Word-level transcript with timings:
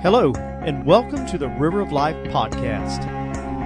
Hello, 0.00 0.32
and 0.62 0.86
welcome 0.86 1.26
to 1.26 1.36
the 1.36 1.48
River 1.48 1.80
of 1.80 1.90
Life 1.90 2.14
podcast. 2.26 3.04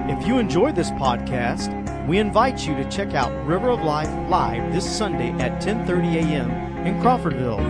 If 0.09 0.25
you 0.27 0.39
enjoyed 0.39 0.75
this 0.75 0.89
podcast, 0.89 1.69
we 2.07 2.17
invite 2.17 2.65
you 2.65 2.73
to 2.73 2.89
check 2.89 3.13
out 3.13 3.31
River 3.45 3.69
of 3.69 3.83
Life 3.83 4.09
live 4.29 4.73
this 4.73 4.97
Sunday 4.97 5.29
at 5.33 5.61
10:30 5.61 6.15
a.m. 6.15 6.49
in 6.87 6.99
Crawfordville. 7.03 7.61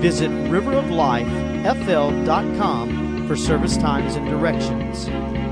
Visit 0.00 0.30
riveroflifefl.com 0.30 3.28
for 3.28 3.36
service 3.36 3.76
times 3.76 4.16
and 4.16 4.30
directions. 4.30 5.04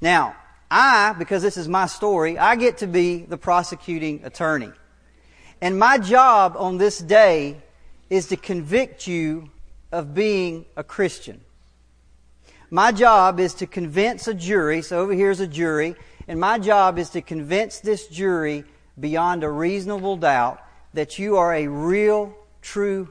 Now, 0.00 0.36
I, 0.70 1.14
because 1.18 1.42
this 1.42 1.56
is 1.56 1.68
my 1.68 1.86
story, 1.86 2.38
I 2.38 2.56
get 2.56 2.78
to 2.78 2.86
be 2.86 3.24
the 3.24 3.36
prosecuting 3.36 4.24
attorney. 4.24 4.70
And 5.60 5.78
my 5.78 5.98
job 5.98 6.54
on 6.56 6.78
this 6.78 6.98
day 6.98 7.56
is 8.08 8.28
to 8.28 8.36
convict 8.36 9.06
you 9.06 9.50
of 9.92 10.14
being 10.14 10.64
a 10.76 10.84
Christian. 10.84 11.40
My 12.70 12.92
job 12.92 13.40
is 13.40 13.54
to 13.54 13.66
convince 13.66 14.28
a 14.28 14.34
jury, 14.34 14.80
so 14.82 15.00
over 15.00 15.12
here 15.12 15.30
is 15.30 15.40
a 15.40 15.46
jury, 15.46 15.96
and 16.28 16.38
my 16.38 16.58
job 16.58 16.98
is 16.98 17.10
to 17.10 17.20
convince 17.20 17.80
this 17.80 18.06
jury 18.06 18.64
beyond 18.98 19.42
a 19.42 19.50
reasonable 19.50 20.16
doubt 20.16 20.62
that 20.94 21.18
you 21.18 21.36
are 21.36 21.52
a 21.52 21.66
real, 21.66 22.34
true, 22.62 23.10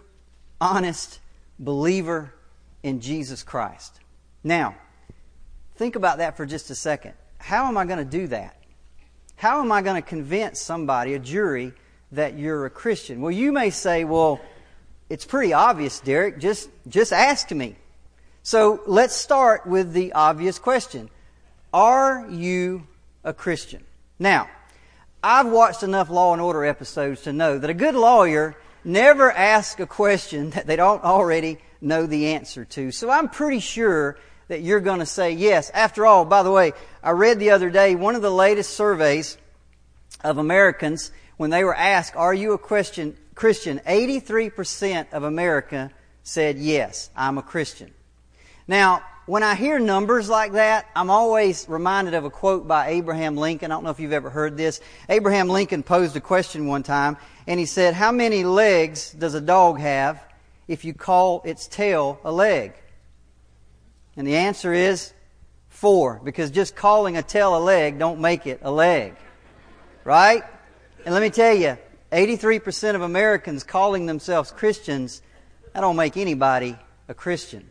honest 0.61 1.19
believer 1.59 2.33
in 2.83 3.01
Jesus 3.01 3.43
Christ. 3.43 3.99
Now, 4.43 4.75
think 5.79 5.95
about 5.95 6.17
that 6.17 6.35
for 6.35 6.45
just 6.45 6.69
a 6.71 6.75
second. 6.75 7.13
How 7.37 7.67
am 7.67 7.77
I 7.77 7.85
going 7.85 7.99
to 7.99 8.17
do 8.19 8.27
that? 8.27 8.57
How 9.37 9.61
am 9.61 9.71
I 9.71 9.81
going 9.81 9.95
to 9.95 10.05
convince 10.05 10.59
somebody, 10.59 11.13
a 11.13 11.19
jury, 11.19 11.71
that 12.11 12.37
you're 12.37 12.65
a 12.65 12.69
Christian? 12.69 13.21
Well, 13.21 13.31
you 13.31 13.53
may 13.53 13.69
say, 13.69 14.03
well, 14.03 14.41
it's 15.09 15.23
pretty 15.23 15.53
obvious, 15.53 16.01
Derek. 16.01 16.37
Just, 16.37 16.69
just 16.89 17.13
ask 17.13 17.49
me. 17.51 17.77
So 18.43 18.81
let's 18.87 19.15
start 19.15 19.65
with 19.65 19.93
the 19.93 20.11
obvious 20.11 20.59
question. 20.59 21.09
Are 21.73 22.27
you 22.29 22.85
a 23.23 23.33
Christian? 23.33 23.85
Now, 24.19 24.49
I've 25.23 25.47
watched 25.47 25.81
enough 25.81 26.09
Law 26.09 26.33
and 26.33 26.41
Order 26.41 26.65
episodes 26.65 27.21
to 27.21 27.31
know 27.31 27.57
that 27.57 27.69
a 27.69 27.73
good 27.73 27.95
lawyer 27.95 28.57
never 28.83 29.31
asks 29.31 29.79
a 29.79 29.85
question 29.87 30.49
that 30.55 30.67
they 30.67 30.75
don't 30.75 31.05
already 31.05 31.57
know 31.79 32.05
the 32.05 32.33
answer 32.33 32.65
to. 32.65 32.91
So 32.91 33.09
I'm 33.09 33.29
pretty 33.29 33.61
sure 33.61 34.17
that 34.49 34.61
you're 34.61 34.81
going 34.81 34.99
to 34.99 35.05
say 35.05 35.31
yes. 35.31 35.69
After 35.69 36.05
all, 36.05 36.25
by 36.25 36.43
the 36.43 36.51
way, 36.51 36.73
I 37.01 37.11
read 37.11 37.39
the 37.39 37.51
other 37.51 37.69
day 37.69 37.95
one 37.95 38.15
of 38.15 38.21
the 38.21 38.31
latest 38.31 38.71
surveys 38.71 39.37
of 40.23 40.37
Americans 40.37 41.11
when 41.37 41.51
they 41.51 41.63
were 41.63 41.75
asked, 41.75 42.15
Are 42.15 42.33
you 42.33 42.51
a 42.53 42.57
Christian? 42.57 43.15
Christian 43.35 43.79
83% 43.87 45.13
of 45.13 45.23
America 45.23 45.91
said, 46.23 46.57
Yes, 46.57 47.09
I'm 47.15 47.37
a 47.37 47.41
Christian. 47.41 47.93
Now, 48.67 49.01
when 49.27 49.43
I 49.43 49.53
hear 49.53 49.77
numbers 49.77 50.27
like 50.27 50.53
that, 50.53 50.87
I'm 50.95 51.11
always 51.11 51.69
reminded 51.69 52.15
of 52.15 52.25
a 52.25 52.31
quote 52.31 52.67
by 52.67 52.89
Abraham 52.89 53.37
Lincoln. 53.37 53.71
I 53.71 53.75
don't 53.75 53.83
know 53.83 53.91
if 53.91 53.99
you've 53.99 54.11
ever 54.11 54.31
heard 54.31 54.57
this. 54.57 54.81
Abraham 55.07 55.47
Lincoln 55.47 55.83
posed 55.83 56.15
a 56.15 56.21
question 56.21 56.65
one 56.65 56.81
time, 56.81 57.15
and 57.45 57.59
he 57.59 57.67
said, 57.67 57.93
How 57.93 58.11
many 58.11 58.43
legs 58.43 59.11
does 59.11 59.35
a 59.35 59.41
dog 59.41 59.79
have 59.79 60.23
if 60.67 60.83
you 60.83 60.95
call 60.95 61.43
its 61.45 61.67
tail 61.67 62.19
a 62.23 62.31
leg? 62.31 62.73
And 64.19 64.27
the 64.27 64.35
answer 64.35 64.73
is 64.73 65.13
four, 65.69 66.19
because 66.21 66.51
just 66.51 66.75
calling 66.75 67.15
a 67.15 67.23
tail 67.23 67.55
a 67.55 67.63
leg 67.63 67.97
don't 67.97 68.19
make 68.19 68.45
it 68.47 68.59
a 68.61 68.69
leg. 68.69 69.15
Right? 70.03 70.43
And 71.05 71.13
let 71.13 71.21
me 71.21 71.29
tell 71.29 71.55
you, 71.55 71.77
83% 72.11 72.95
of 72.95 73.01
Americans 73.01 73.63
calling 73.63 74.07
themselves 74.07 74.51
Christians, 74.51 75.21
that 75.73 75.79
don't 75.79 75.95
make 75.95 76.17
anybody 76.17 76.77
a 77.07 77.13
Christian. 77.13 77.69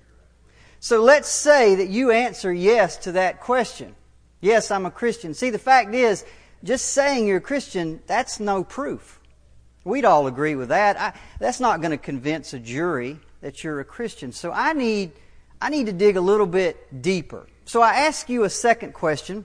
So 0.80 1.02
let's 1.02 1.28
say 1.28 1.74
that 1.74 1.90
you 1.90 2.12
answer 2.12 2.50
yes 2.50 2.96
to 2.98 3.12
that 3.12 3.40
question. 3.40 3.94
Yes, 4.40 4.70
I'm 4.70 4.86
a 4.86 4.90
Christian. 4.90 5.34
See, 5.34 5.50
the 5.50 5.58
fact 5.58 5.94
is, 5.94 6.24
just 6.64 6.94
saying 6.94 7.26
you're 7.26 7.36
a 7.36 7.42
Christian, 7.42 8.00
that's 8.06 8.40
no 8.40 8.64
proof. 8.64 9.20
We'd 9.84 10.06
all 10.06 10.26
agree 10.26 10.54
with 10.54 10.70
that. 10.70 10.98
I, 10.98 11.12
that's 11.40 11.60
not 11.60 11.82
going 11.82 11.90
to 11.90 11.98
convince 11.98 12.54
a 12.54 12.58
jury 12.58 13.20
that 13.42 13.62
you're 13.62 13.80
a 13.80 13.84
Christian. 13.84 14.32
So 14.32 14.50
I 14.50 14.72
need, 14.72 15.12
I 15.60 15.70
need 15.70 15.86
to 15.86 15.92
dig 15.92 16.16
a 16.16 16.20
little 16.20 16.46
bit 16.46 17.02
deeper. 17.02 17.46
So 17.64 17.82
I 17.82 18.06
ask 18.06 18.28
you 18.28 18.44
a 18.44 18.50
second 18.50 18.94
question, 18.94 19.44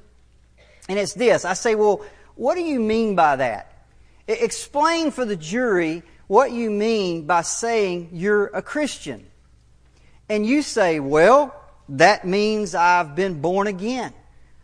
and 0.88 1.00
it's 1.00 1.14
this. 1.14 1.46
I 1.46 1.54
say, 1.54 1.76
well, 1.76 2.06
what 2.36 2.56
do 2.56 2.62
you 2.62 2.80
mean 2.80 3.16
by 3.16 3.36
that? 3.38 3.86
Explain 4.28 5.12
for 5.12 5.26
the 5.26 5.36
jury 5.36 6.04
what 6.28 6.52
you 6.52 6.72
mean 6.72 7.26
by 7.26 7.42
saying 7.42 8.10
you're 8.14 8.46
a 8.48 8.62
Christian. 8.62 9.26
And 10.30 10.46
you 10.46 10.62
say, 10.62 11.00
well, 11.00 11.54
that 11.90 12.26
means 12.26 12.76
I've 12.76 13.16
been 13.16 13.42
born 13.42 13.68
again. 13.68 14.14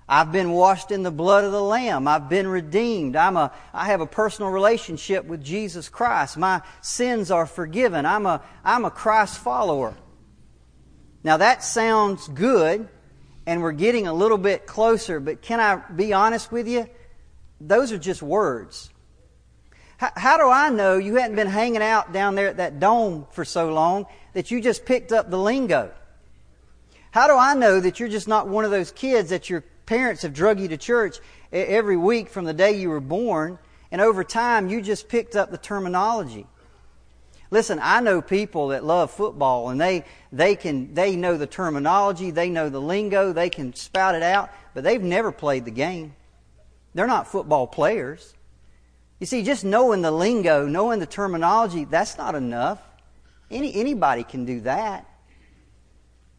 I've 0.07 0.31
been 0.31 0.51
washed 0.51 0.89
in 0.89 1.03
the 1.03 1.11
blood 1.11 1.43
of 1.43 1.51
the 1.51 1.61
Lamb. 1.61 2.07
I've 2.07 2.29
been 2.29 2.47
redeemed. 2.47 3.15
I'm 3.15 3.37
a, 3.37 3.51
I 3.73 3.85
have 3.87 4.01
a 4.01 4.07
personal 4.07 4.49
relationship 4.49 5.25
with 5.25 5.43
Jesus 5.43 5.89
Christ. 5.89 6.37
My 6.37 6.61
sins 6.81 7.29
are 7.29 7.45
forgiven. 7.45 8.07
I'm 8.07 8.25
a, 8.25 8.41
I'm 8.63 8.85
a 8.85 8.89
Christ 8.89 9.37
follower. 9.37 9.95
Now 11.23 11.37
that 11.37 11.63
sounds 11.63 12.27
good, 12.27 12.87
and 13.45 13.61
we're 13.61 13.71
getting 13.71 14.07
a 14.07 14.13
little 14.13 14.37
bit 14.37 14.65
closer, 14.65 15.19
but 15.19 15.41
can 15.41 15.59
I 15.59 15.75
be 15.91 16.13
honest 16.13 16.51
with 16.51 16.67
you? 16.67 16.87
Those 17.59 17.91
are 17.91 17.97
just 17.97 18.21
words. 18.21 18.89
How, 19.97 20.37
do 20.37 20.47
I 20.47 20.69
know 20.69 20.97
you 20.97 21.15
hadn't 21.15 21.35
been 21.35 21.47
hanging 21.47 21.81
out 21.81 22.13
down 22.13 22.35
there 22.35 22.47
at 22.47 22.57
that 22.57 22.79
dome 22.79 23.27
for 23.31 23.43
so 23.43 23.73
long 23.73 24.05
that 24.33 24.49
you 24.49 24.61
just 24.61 24.85
picked 24.85 25.11
up 25.11 25.29
the 25.29 25.37
lingo? 25.37 25.91
How 27.11 27.27
do 27.27 27.35
I 27.35 27.53
know 27.53 27.81
that 27.81 27.99
you're 27.99 28.07
just 28.07 28.27
not 28.27 28.47
one 28.47 28.63
of 28.63 28.71
those 28.71 28.91
kids 28.91 29.31
that 29.31 29.49
your 29.49 29.61
parents 29.87 30.21
have 30.21 30.33
drug 30.33 30.57
you 30.57 30.69
to 30.69 30.77
church 30.77 31.17
every 31.51 31.97
week 31.97 32.29
from 32.29 32.45
the 32.45 32.53
day 32.53 32.79
you 32.79 32.87
were 32.87 33.01
born, 33.01 33.59
and 33.91 33.99
over 33.99 34.23
time 34.23 34.69
you 34.69 34.81
just 34.81 35.09
picked 35.09 35.35
up 35.35 35.51
the 35.51 35.57
terminology? 35.57 36.47
Listen, 37.51 37.79
I 37.81 37.99
know 37.99 38.21
people 38.21 38.69
that 38.69 38.83
love 38.83 39.09
football 39.09 39.69
and 39.69 39.81
they, 39.81 40.05
they 40.31 40.55
can, 40.55 40.93
they 40.93 41.15
know 41.15 41.35
the 41.35 41.47
terminology, 41.47 42.29
they 42.29 42.49
know 42.49 42.69
the 42.69 42.81
lingo, 42.81 43.33
they 43.33 43.49
can 43.49 43.73
spout 43.73 44.13
it 44.13 44.21
out, 44.21 44.51
but 44.73 44.83
they've 44.83 45.01
never 45.01 45.31
played 45.31 45.65
the 45.65 45.71
game. 45.71 46.13
They're 46.93 47.07
not 47.07 47.27
football 47.27 47.65
players. 47.65 48.33
You 49.19 49.25
see, 49.25 49.43
just 49.43 49.65
knowing 49.65 50.01
the 50.01 50.11
lingo, 50.11 50.67
knowing 50.67 50.99
the 50.99 51.05
terminology, 51.05 51.85
that's 51.85 52.17
not 52.17 52.35
enough. 52.35 52.79
Any, 53.49 53.73
anybody 53.75 54.23
can 54.23 54.45
do 54.45 54.61
that. 54.61 55.05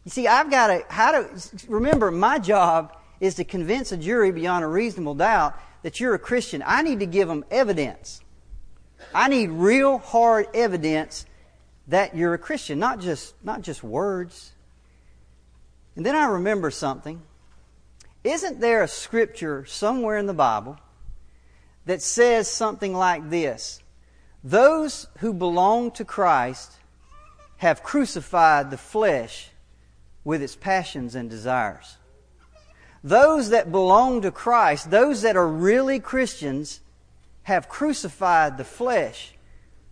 You 0.05 0.11
see, 0.11 0.27
I've 0.27 0.49
got 0.49 0.67
to, 0.67 0.83
how 0.89 1.11
to, 1.11 1.41
remember, 1.67 2.09
my 2.09 2.39
job 2.39 2.97
is 3.19 3.35
to 3.35 3.43
convince 3.43 3.91
a 3.91 3.97
jury 3.97 4.31
beyond 4.31 4.63
a 4.63 4.67
reasonable 4.67 5.15
doubt 5.15 5.59
that 5.83 5.99
you're 5.99 6.15
a 6.15 6.19
Christian. 6.19 6.63
I 6.65 6.81
need 6.81 7.01
to 7.01 7.05
give 7.05 7.27
them 7.27 7.45
evidence. 7.51 8.20
I 9.13 9.27
need 9.27 9.49
real 9.49 9.97
hard 9.97 10.47
evidence 10.53 11.25
that 11.87 12.15
you're 12.15 12.33
a 12.33 12.37
Christian, 12.37 12.79
not 12.79 12.99
just, 12.99 13.35
not 13.43 13.61
just 13.61 13.83
words. 13.83 14.53
And 15.95 16.05
then 16.05 16.15
I 16.15 16.25
remember 16.25 16.71
something. 16.71 17.21
Isn't 18.23 18.59
there 18.59 18.83
a 18.83 18.87
scripture 18.87 19.65
somewhere 19.65 20.17
in 20.17 20.27
the 20.27 20.33
Bible 20.33 20.77
that 21.85 22.01
says 22.01 22.47
something 22.47 22.93
like 22.93 23.29
this? 23.29 23.81
Those 24.43 25.07
who 25.19 25.33
belong 25.33 25.91
to 25.91 26.05
Christ 26.05 26.71
have 27.57 27.83
crucified 27.83 28.71
the 28.71 28.77
flesh 28.77 29.49
with 30.23 30.41
its 30.41 30.55
passions 30.55 31.15
and 31.15 31.29
desires. 31.29 31.97
Those 33.03 33.49
that 33.49 33.71
belong 33.71 34.21
to 34.21 34.31
Christ, 34.31 34.91
those 34.91 35.23
that 35.23 35.35
are 35.35 35.47
really 35.47 35.99
Christians, 35.99 36.81
have 37.43 37.69
crucified 37.69 38.57
the 38.57 38.63
flesh 38.63 39.33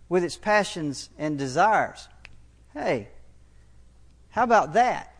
with 0.08 0.24
its 0.24 0.36
passions 0.36 1.10
and 1.18 1.38
desires. 1.38 2.08
Hey, 2.74 3.08
how 4.30 4.44
about 4.44 4.74
that? 4.74 5.14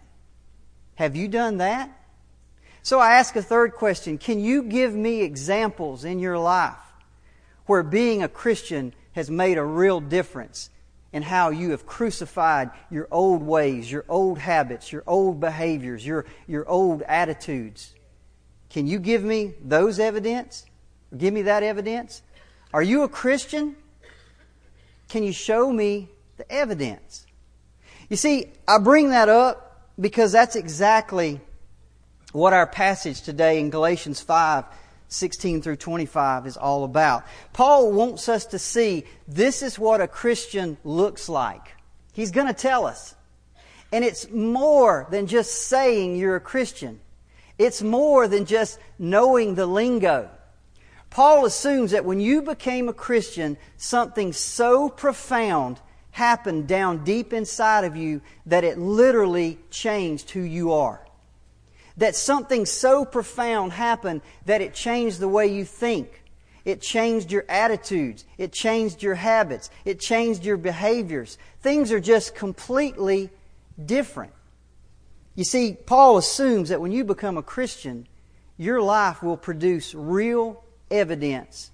Have 0.94 1.16
you 1.16 1.28
done 1.28 1.58
that? 1.58 1.90
So 2.82 2.98
I 2.98 3.14
ask 3.14 3.36
a 3.36 3.42
third 3.42 3.74
question 3.74 4.18
Can 4.18 4.40
you 4.40 4.62
give 4.62 4.94
me 4.94 5.22
examples 5.22 6.04
in 6.04 6.18
your 6.18 6.38
life 6.38 6.74
where 7.66 7.82
being 7.82 8.22
a 8.22 8.28
Christian 8.28 8.94
has 9.12 9.30
made 9.30 9.58
a 9.58 9.64
real 9.64 10.00
difference 10.00 10.70
in 11.12 11.22
how 11.22 11.50
you 11.50 11.72
have 11.72 11.86
crucified 11.86 12.70
your 12.90 13.08
old 13.10 13.42
ways, 13.42 13.90
your 13.90 14.04
old 14.08 14.38
habits, 14.38 14.92
your 14.92 15.02
old 15.06 15.40
behaviors, 15.40 16.06
your, 16.06 16.24
your 16.46 16.68
old 16.68 17.02
attitudes? 17.02 17.94
Can 18.70 18.86
you 18.86 19.00
give 19.00 19.24
me 19.24 19.54
those 19.62 19.98
evidence? 19.98 20.66
Give 21.16 21.34
me 21.34 21.42
that 21.42 21.62
evidence? 21.62 22.22
Are 22.72 22.82
you 22.82 23.02
a 23.02 23.08
Christian? 23.08 23.76
Can 25.08 25.24
you 25.24 25.32
show 25.32 25.72
me 25.72 26.08
the 26.36 26.50
evidence? 26.50 27.26
You 28.08 28.16
see, 28.16 28.46
I 28.66 28.78
bring 28.78 29.10
that 29.10 29.28
up 29.28 29.88
because 29.98 30.32
that's 30.32 30.56
exactly 30.56 31.40
what 32.32 32.52
our 32.52 32.66
passage 32.66 33.22
today 33.22 33.58
in 33.58 33.70
Galatians 33.70 34.20
5 34.20 34.64
16 35.12 35.60
through 35.60 35.74
25 35.74 36.46
is 36.46 36.56
all 36.56 36.84
about. 36.84 37.24
Paul 37.52 37.90
wants 37.90 38.28
us 38.28 38.46
to 38.46 38.60
see 38.60 39.04
this 39.26 39.60
is 39.60 39.76
what 39.76 40.00
a 40.00 40.06
Christian 40.06 40.76
looks 40.84 41.28
like. 41.28 41.74
He's 42.12 42.30
going 42.30 42.46
to 42.46 42.52
tell 42.52 42.86
us. 42.86 43.16
And 43.92 44.04
it's 44.04 44.30
more 44.30 45.08
than 45.10 45.26
just 45.26 45.66
saying 45.66 46.14
you're 46.14 46.36
a 46.36 46.40
Christian. 46.40 47.00
It's 47.58 47.82
more 47.82 48.28
than 48.28 48.44
just 48.44 48.78
knowing 49.00 49.56
the 49.56 49.66
lingo. 49.66 50.30
Paul 51.10 51.44
assumes 51.44 51.90
that 51.90 52.04
when 52.04 52.20
you 52.20 52.42
became 52.42 52.88
a 52.88 52.92
Christian, 52.94 53.56
something 53.76 54.32
so 54.32 54.88
profound 54.88 55.80
happened 56.12 56.66
down 56.66 57.04
deep 57.04 57.32
inside 57.32 57.84
of 57.84 57.96
you 57.96 58.20
that 58.46 58.64
it 58.64 58.78
literally 58.78 59.58
changed 59.70 60.30
who 60.30 60.40
you 60.40 60.72
are 60.72 61.00
that 62.00 62.16
something 62.16 62.64
so 62.64 63.04
profound 63.04 63.72
happened 63.72 64.22
that 64.46 64.62
it 64.62 64.72
changed 64.72 65.20
the 65.20 65.28
way 65.28 65.46
you 65.46 65.66
think. 65.66 66.22
It 66.64 66.80
changed 66.80 67.30
your 67.30 67.44
attitudes. 67.46 68.24
It 68.38 68.52
changed 68.52 69.02
your 69.02 69.14
habits. 69.16 69.70
It 69.84 70.00
changed 70.00 70.44
your 70.44 70.56
behaviors. 70.56 71.36
Things 71.60 71.92
are 71.92 72.00
just 72.00 72.34
completely 72.34 73.28
different. 73.84 74.32
You 75.34 75.44
see, 75.44 75.74
Paul 75.74 76.16
assumes 76.16 76.70
that 76.70 76.80
when 76.80 76.90
you 76.90 77.04
become 77.04 77.36
a 77.36 77.42
Christian, 77.42 78.06
your 78.56 78.80
life 78.80 79.22
will 79.22 79.36
produce 79.36 79.94
real 79.94 80.64
evidence 80.90 81.70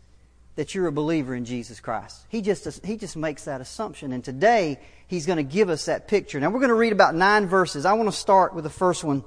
that 0.56 0.74
you're 0.74 0.86
a 0.86 0.92
believer 0.92 1.34
in 1.34 1.44
Jesus 1.44 1.80
Christ. 1.80 2.24
He 2.28 2.40
just, 2.40 2.84
he 2.84 2.96
just 2.96 3.16
makes 3.16 3.44
that 3.44 3.60
assumption. 3.60 4.12
And 4.12 4.24
today, 4.24 4.80
he's 5.06 5.26
going 5.26 5.36
to 5.36 5.42
give 5.42 5.68
us 5.68 5.84
that 5.84 6.08
picture. 6.08 6.40
Now, 6.40 6.50
we're 6.50 6.60
going 6.60 6.70
to 6.70 6.74
read 6.74 6.92
about 6.92 7.14
nine 7.14 7.46
verses. 7.46 7.84
I 7.84 7.92
want 7.92 8.08
to 8.08 8.16
start 8.16 8.54
with 8.54 8.64
the 8.64 8.70
first 8.70 9.04
one 9.04 9.22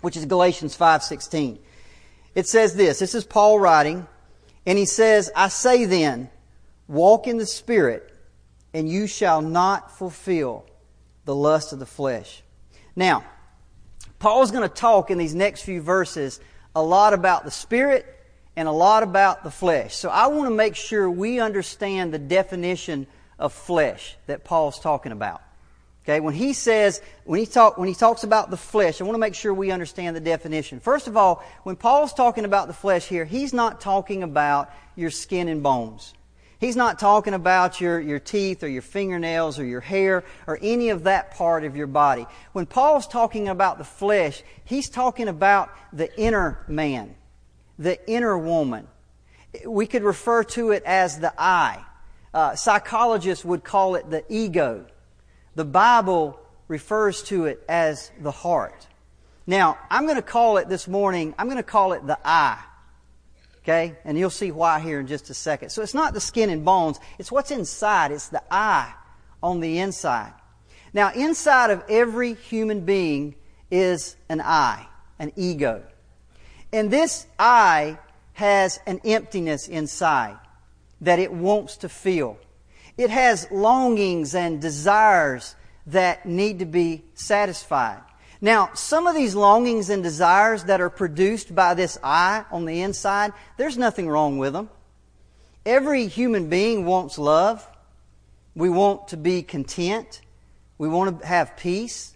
which 0.00 0.16
is 0.16 0.24
Galatians 0.26 0.76
5:16. 0.76 1.58
It 2.34 2.46
says 2.46 2.74
this. 2.74 2.98
This 2.98 3.14
is 3.14 3.24
Paul 3.24 3.58
writing, 3.58 4.06
and 4.66 4.78
he 4.78 4.84
says, 4.84 5.30
"I 5.34 5.48
say 5.48 5.84
then, 5.84 6.30
walk 6.86 7.26
in 7.26 7.38
the 7.38 7.46
spirit, 7.46 8.12
and 8.72 8.88
you 8.88 9.06
shall 9.06 9.42
not 9.42 9.96
fulfill 9.96 10.64
the 11.24 11.34
lust 11.34 11.72
of 11.72 11.78
the 11.78 11.86
flesh." 11.86 12.42
Now, 12.94 13.24
Paul's 14.18 14.50
going 14.50 14.68
to 14.68 14.74
talk 14.74 15.10
in 15.10 15.18
these 15.18 15.34
next 15.34 15.62
few 15.62 15.80
verses 15.80 16.40
a 16.74 16.82
lot 16.82 17.12
about 17.12 17.44
the 17.44 17.50
spirit 17.50 18.17
and 18.58 18.66
a 18.66 18.72
lot 18.72 19.04
about 19.04 19.44
the 19.44 19.52
flesh. 19.52 19.94
So 19.94 20.08
I 20.08 20.26
want 20.26 20.48
to 20.48 20.54
make 20.54 20.74
sure 20.74 21.08
we 21.08 21.38
understand 21.38 22.12
the 22.12 22.18
definition 22.18 23.06
of 23.38 23.52
flesh 23.52 24.16
that 24.26 24.42
Paul's 24.42 24.80
talking 24.80 25.12
about. 25.12 25.40
Okay, 26.02 26.18
when 26.18 26.34
he 26.34 26.52
says, 26.52 27.00
when 27.22 27.38
he, 27.38 27.46
talk, 27.46 27.78
when 27.78 27.86
he 27.86 27.94
talks 27.94 28.24
about 28.24 28.50
the 28.50 28.56
flesh, 28.56 29.00
I 29.00 29.04
want 29.04 29.14
to 29.14 29.20
make 29.20 29.36
sure 29.36 29.54
we 29.54 29.70
understand 29.70 30.16
the 30.16 30.20
definition. 30.20 30.80
First 30.80 31.06
of 31.06 31.16
all, 31.16 31.44
when 31.62 31.76
Paul's 31.76 32.12
talking 32.12 32.44
about 32.44 32.66
the 32.66 32.74
flesh 32.74 33.06
here, 33.06 33.24
he's 33.24 33.52
not 33.52 33.80
talking 33.80 34.24
about 34.24 34.72
your 34.96 35.10
skin 35.10 35.46
and 35.46 35.62
bones. 35.62 36.12
He's 36.58 36.74
not 36.74 36.98
talking 36.98 37.34
about 37.34 37.80
your, 37.80 38.00
your 38.00 38.18
teeth 38.18 38.64
or 38.64 38.68
your 38.68 38.82
fingernails 38.82 39.60
or 39.60 39.66
your 39.66 39.82
hair 39.82 40.24
or 40.48 40.58
any 40.60 40.88
of 40.88 41.04
that 41.04 41.30
part 41.36 41.62
of 41.62 41.76
your 41.76 41.86
body. 41.86 42.26
When 42.50 42.66
Paul's 42.66 43.06
talking 43.06 43.46
about 43.46 43.78
the 43.78 43.84
flesh, 43.84 44.42
he's 44.64 44.90
talking 44.90 45.28
about 45.28 45.70
the 45.92 46.12
inner 46.20 46.64
man, 46.66 47.14
the 47.78 47.98
inner 48.10 48.36
woman. 48.36 48.86
We 49.66 49.86
could 49.86 50.02
refer 50.02 50.44
to 50.44 50.72
it 50.72 50.82
as 50.84 51.18
the 51.18 51.32
I. 51.38 51.84
Uh, 52.34 52.54
psychologists 52.54 53.44
would 53.44 53.64
call 53.64 53.94
it 53.94 54.10
the 54.10 54.24
ego. 54.28 54.86
The 55.54 55.64
Bible 55.64 56.38
refers 56.68 57.22
to 57.24 57.46
it 57.46 57.64
as 57.68 58.10
the 58.20 58.30
heart. 58.30 58.86
Now, 59.46 59.78
I'm 59.90 60.04
going 60.04 60.16
to 60.16 60.22
call 60.22 60.58
it 60.58 60.68
this 60.68 60.86
morning, 60.86 61.34
I'm 61.38 61.46
going 61.46 61.56
to 61.56 61.62
call 61.62 61.94
it 61.94 62.06
the 62.06 62.18
I. 62.22 62.62
Okay? 63.62 63.96
And 64.04 64.18
you'll 64.18 64.28
see 64.28 64.50
why 64.50 64.80
here 64.80 65.00
in 65.00 65.06
just 65.06 65.30
a 65.30 65.34
second. 65.34 65.70
So 65.70 65.82
it's 65.82 65.94
not 65.94 66.12
the 66.12 66.20
skin 66.20 66.50
and 66.50 66.64
bones, 66.64 67.00
it's 67.18 67.32
what's 67.32 67.50
inside. 67.50 68.12
It's 68.12 68.28
the 68.28 68.42
I 68.50 68.92
on 69.42 69.60
the 69.60 69.78
inside. 69.78 70.34
Now, 70.92 71.12
inside 71.12 71.70
of 71.70 71.82
every 71.88 72.34
human 72.34 72.82
being 72.82 73.34
is 73.70 74.16
an 74.28 74.40
I, 74.40 74.86
an 75.18 75.32
ego. 75.36 75.82
And 76.72 76.90
this 76.90 77.26
I 77.38 77.98
has 78.34 78.78
an 78.86 79.00
emptiness 79.04 79.68
inside 79.68 80.36
that 81.00 81.18
it 81.18 81.32
wants 81.32 81.78
to 81.78 81.88
feel. 81.88 82.38
It 82.96 83.10
has 83.10 83.50
longings 83.50 84.34
and 84.34 84.60
desires 84.60 85.54
that 85.86 86.26
need 86.26 86.58
to 86.58 86.66
be 86.66 87.04
satisfied. 87.14 88.00
Now, 88.40 88.70
some 88.74 89.06
of 89.06 89.14
these 89.14 89.34
longings 89.34 89.90
and 89.90 90.02
desires 90.02 90.64
that 90.64 90.80
are 90.80 90.90
produced 90.90 91.54
by 91.54 91.74
this 91.74 91.98
I 92.02 92.44
on 92.50 92.66
the 92.66 92.82
inside, 92.82 93.32
there's 93.56 93.78
nothing 93.78 94.08
wrong 94.08 94.38
with 94.38 94.52
them. 94.52 94.68
Every 95.66 96.06
human 96.06 96.48
being 96.48 96.84
wants 96.84 97.18
love. 97.18 97.66
We 98.54 98.70
want 98.70 99.08
to 99.08 99.16
be 99.16 99.42
content. 99.42 100.20
We 100.76 100.88
want 100.88 101.20
to 101.20 101.26
have 101.26 101.56
peace. 101.56 102.14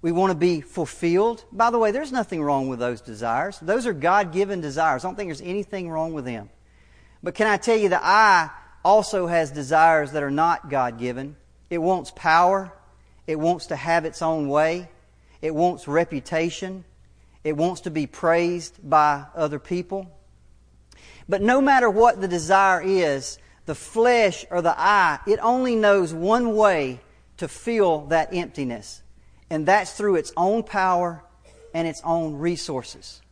We 0.00 0.12
want 0.12 0.30
to 0.30 0.36
be 0.36 0.60
fulfilled. 0.60 1.44
By 1.50 1.70
the 1.70 1.78
way, 1.78 1.90
there's 1.90 2.12
nothing 2.12 2.42
wrong 2.42 2.68
with 2.68 2.78
those 2.78 3.00
desires. 3.00 3.58
Those 3.60 3.86
are 3.86 3.92
God 3.92 4.32
given 4.32 4.60
desires. 4.60 5.04
I 5.04 5.08
don't 5.08 5.16
think 5.16 5.28
there's 5.28 5.40
anything 5.40 5.90
wrong 5.90 6.12
with 6.12 6.24
them. 6.24 6.50
But 7.22 7.34
can 7.34 7.48
I 7.48 7.56
tell 7.56 7.76
you, 7.76 7.88
the 7.88 8.00
I 8.00 8.50
also 8.84 9.26
has 9.26 9.50
desires 9.50 10.12
that 10.12 10.22
are 10.22 10.30
not 10.30 10.70
God 10.70 10.98
given. 10.98 11.36
It 11.68 11.78
wants 11.78 12.12
power. 12.14 12.72
It 13.26 13.38
wants 13.38 13.66
to 13.66 13.76
have 13.76 14.04
its 14.04 14.22
own 14.22 14.48
way. 14.48 14.88
It 15.42 15.54
wants 15.54 15.88
reputation. 15.88 16.84
It 17.42 17.56
wants 17.56 17.82
to 17.82 17.90
be 17.90 18.06
praised 18.06 18.78
by 18.88 19.24
other 19.34 19.58
people. 19.58 20.10
But 21.28 21.42
no 21.42 21.60
matter 21.60 21.90
what 21.90 22.20
the 22.20 22.28
desire 22.28 22.80
is, 22.80 23.38
the 23.66 23.74
flesh 23.74 24.46
or 24.50 24.62
the 24.62 24.74
I, 24.78 25.18
it 25.26 25.38
only 25.42 25.74
knows 25.74 26.14
one 26.14 26.54
way 26.56 27.00
to 27.36 27.48
fill 27.48 28.06
that 28.06 28.32
emptiness. 28.32 29.02
And 29.50 29.66
that's 29.66 29.92
through 29.92 30.16
its 30.16 30.32
own 30.36 30.62
power 30.62 31.22
and 31.74 31.86
its 31.88 32.00
own 32.04 32.36
resources. 32.36 33.22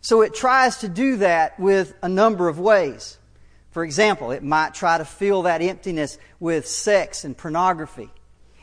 So 0.00 0.22
it 0.22 0.34
tries 0.34 0.78
to 0.78 0.88
do 0.88 1.16
that 1.16 1.58
with 1.60 1.94
a 2.02 2.08
number 2.08 2.48
of 2.48 2.58
ways. 2.58 3.18
For 3.70 3.84
example, 3.84 4.30
it 4.32 4.42
might 4.42 4.74
try 4.74 4.98
to 4.98 5.04
fill 5.04 5.42
that 5.42 5.62
emptiness 5.62 6.18
with 6.40 6.66
sex 6.66 7.24
and 7.24 7.36
pornography. 7.36 8.10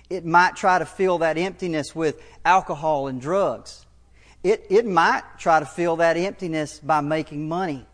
It 0.09 0.25
might 0.25 0.55
try 0.55 0.79
to 0.79 0.85
fill 0.85 1.19
that 1.19 1.37
emptiness 1.37 1.95
with 1.95 2.21
alcohol 2.43 3.07
and 3.07 3.21
drugs. 3.21 3.85
It, 4.43 4.65
it 4.69 4.85
might 4.85 5.23
try 5.37 5.59
to 5.59 5.65
fill 5.65 5.97
that 5.97 6.17
emptiness 6.17 6.79
by 6.79 7.01
making 7.01 7.47
money. 7.47 7.85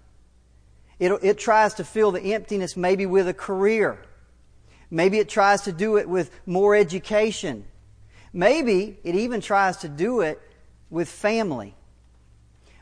It, 0.99 1.11
it 1.23 1.37
tries 1.37 1.75
to 1.75 1.83
fill 1.83 2.11
the 2.11 2.33
emptiness 2.33 2.77
maybe 2.77 3.05
with 3.05 3.27
a 3.27 3.33
career. 3.33 3.99
Maybe 4.89 5.17
it 5.17 5.27
tries 5.27 5.61
to 5.63 5.71
do 5.71 5.97
it 5.97 6.07
with 6.07 6.31
more 6.45 6.75
education. 6.75 7.65
Maybe 8.33 8.97
it 9.03 9.15
even 9.15 9.41
tries 9.41 9.77
to 9.77 9.89
do 9.89 10.21
it 10.21 10.41
with 10.89 11.07
family. 11.07 11.75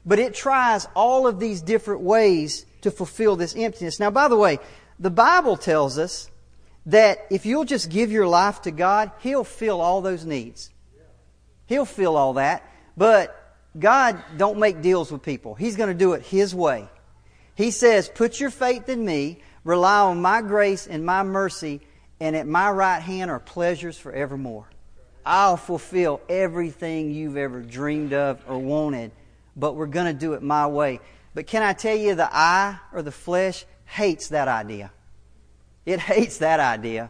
But 0.06 0.18
it 0.18 0.34
tries 0.34 0.88
all 0.96 1.28
of 1.28 1.40
these 1.40 1.62
different 1.62 2.02
ways 2.02 2.66
to 2.82 2.90
fulfill 2.90 3.36
this 3.36 3.56
emptiness. 3.56 4.00
Now, 4.00 4.10
by 4.10 4.28
the 4.28 4.38
way, 4.38 4.60
the 5.00 5.12
Bible 5.12 5.58
tells 5.58 5.98
us 5.98 6.30
that 6.88 7.20
if 7.30 7.46
you'll 7.46 7.66
just 7.66 7.90
give 7.90 8.12
your 8.12 8.28
life 8.28 8.64
to 8.64 8.72
God, 8.72 9.12
He'll 9.20 9.44
fill 9.44 9.82
all 9.82 10.02
those 10.02 10.26
needs. 10.26 10.72
He'll 11.68 11.86
fill 11.86 12.18
all 12.18 12.34
that. 12.34 12.68
But 12.98 13.38
God 13.78 14.22
don't 14.38 14.58
make 14.58 14.82
deals 14.82 15.12
with 15.12 15.22
people. 15.22 15.54
He's 15.54 15.76
going 15.76 15.90
to 15.90 15.96
do 15.96 16.14
it 16.14 16.24
His 16.24 16.56
way. 16.56 16.88
He 17.56 17.72
says, 17.72 18.10
put 18.10 18.40
your 18.40 18.50
faith 18.50 18.90
in 18.90 19.06
me, 19.06 19.42
rely 19.64 20.00
on 20.00 20.22
my 20.22 20.42
grace 20.42 20.88
and 20.88 21.06
my 21.06 21.22
mercy, 21.22 21.82
and 22.20 22.36
at 22.36 22.48
my 22.48 22.72
right 22.72 23.02
hand 23.02 23.30
are 23.30 23.40
pleasures 23.40 23.98
forevermore. 23.98 24.68
I'll 25.26 25.58
fulfill 25.58 26.22
everything 26.30 27.12
you've 27.12 27.38
ever 27.38 27.62
dreamed 27.62 28.14
of 28.14 28.42
or 28.48 28.58
wanted, 28.58 29.12
but 29.56 29.76
we're 29.76 29.86
going 29.86 30.08
to 30.08 30.20
do 30.20 30.34
it 30.34 30.42
my 30.42 30.68
way. 30.68 31.00
But 31.34 31.48
can 31.48 31.64
I 31.64 31.74
tell 31.74 31.96
you, 31.96 32.16
the 32.16 32.30
I 32.32 32.80
or 32.92 33.02
the 33.02 33.12
flesh 33.12 33.66
hates 33.86 34.30
that 34.30 34.48
idea. 34.48 34.92
It 35.86 36.00
hates 36.00 36.38
that 36.40 36.60
idea. 36.60 37.10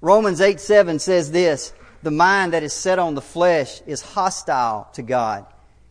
Romans 0.00 0.40
8 0.40 0.60
7 0.60 0.98
says 0.98 1.30
this 1.30 1.72
The 2.02 2.10
mind 2.10 2.52
that 2.52 2.62
is 2.62 2.72
set 2.72 2.98
on 2.98 3.14
the 3.14 3.20
flesh 3.20 3.82
is 3.86 4.00
hostile 4.00 4.88
to 4.94 5.02
God. 5.02 5.46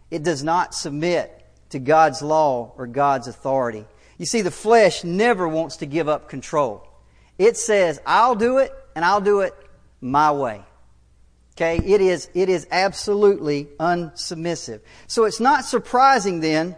It 0.10 0.24
does 0.24 0.44
not 0.44 0.74
submit 0.74 1.46
to 1.70 1.80
God's 1.80 2.22
law 2.22 2.74
or 2.78 2.88
God's 2.88 3.28
authority. 3.28 3.86
You 4.18 4.26
see, 4.26 4.42
the 4.42 4.52
flesh 4.52 5.04
never 5.04 5.48
wants 5.48 5.78
to 5.78 5.86
give 5.86 6.10
up 6.10 6.30
control. 6.30 6.88
It 7.38 7.56
says, 7.56 8.02
I'll 8.06 8.36
do 8.36 8.58
it, 8.58 8.74
and 8.96 9.06
I'll 9.06 9.22
do 9.22 9.42
it 9.42 9.54
my 10.02 10.32
way. 10.32 10.64
Okay? 11.60 11.78
It 11.86 12.00
is, 12.00 12.30
it 12.34 12.48
is 12.48 12.66
absolutely 12.72 13.66
unsubmissive. 13.82 14.80
So 15.08 15.26
it's 15.26 15.42
not 15.42 15.66
surprising 15.66 16.40
then, 16.40 16.78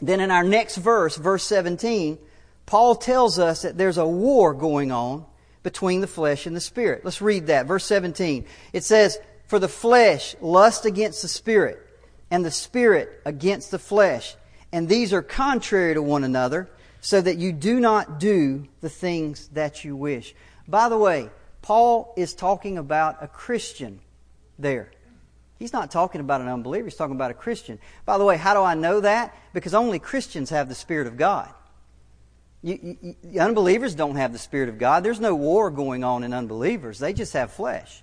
then 0.00 0.20
in 0.20 0.30
our 0.30 0.44
next 0.44 0.76
verse, 0.76 1.16
verse 1.16 1.44
17, 1.44 2.16
Paul 2.64 2.94
tells 2.94 3.38
us 3.38 3.62
that 3.62 3.76
there's 3.76 3.98
a 3.98 4.06
war 4.06 4.54
going 4.54 4.92
on 4.92 5.26
between 5.62 6.00
the 6.00 6.06
flesh 6.06 6.46
and 6.46 6.56
the 6.56 6.60
spirit. 6.60 7.04
Let's 7.04 7.20
read 7.20 7.48
that. 7.48 7.66
Verse 7.66 7.84
17. 7.84 8.46
It 8.72 8.82
says, 8.82 9.18
For 9.46 9.58
the 9.58 9.68
flesh 9.68 10.34
lust 10.40 10.86
against 10.86 11.20
the 11.20 11.28
spirit, 11.28 11.84
and 12.30 12.42
the 12.42 12.50
spirit 12.50 13.20
against 13.26 13.70
the 13.70 13.78
flesh. 13.78 14.36
And 14.72 14.88
these 14.88 15.12
are 15.12 15.22
contrary 15.22 15.92
to 15.92 16.02
one 16.02 16.24
another, 16.24 16.70
so 17.02 17.20
that 17.20 17.36
you 17.36 17.52
do 17.52 17.78
not 17.78 18.18
do 18.18 18.68
the 18.80 18.88
things 18.88 19.48
that 19.48 19.84
you 19.84 19.96
wish. 19.96 20.34
By 20.66 20.88
the 20.88 20.98
way, 20.98 21.28
Paul 21.62 22.14
is 22.16 22.34
talking 22.34 22.78
about 22.78 23.18
a 23.20 23.28
Christian 23.28 24.00
there. 24.58 24.90
He's 25.58 25.72
not 25.72 25.90
talking 25.90 26.20
about 26.20 26.40
an 26.40 26.48
unbeliever, 26.48 26.86
he's 26.86 26.94
talking 26.94 27.16
about 27.16 27.30
a 27.30 27.34
Christian. 27.34 27.78
By 28.04 28.18
the 28.18 28.24
way, 28.24 28.36
how 28.36 28.54
do 28.54 28.62
I 28.62 28.74
know 28.74 29.00
that? 29.00 29.34
Because 29.52 29.74
only 29.74 29.98
Christians 29.98 30.50
have 30.50 30.68
the 30.68 30.74
Spirit 30.74 31.06
of 31.06 31.16
God. 31.16 31.48
You, 32.62 32.96
you, 33.22 33.40
unbelievers 33.40 33.94
don't 33.94 34.16
have 34.16 34.32
the 34.32 34.38
Spirit 34.38 34.68
of 34.68 34.78
God. 34.78 35.04
There's 35.04 35.20
no 35.20 35.34
war 35.34 35.70
going 35.70 36.04
on 36.04 36.24
in 36.24 36.32
unbelievers. 36.32 36.98
They 36.98 37.12
just 37.12 37.32
have 37.32 37.52
flesh. 37.52 38.02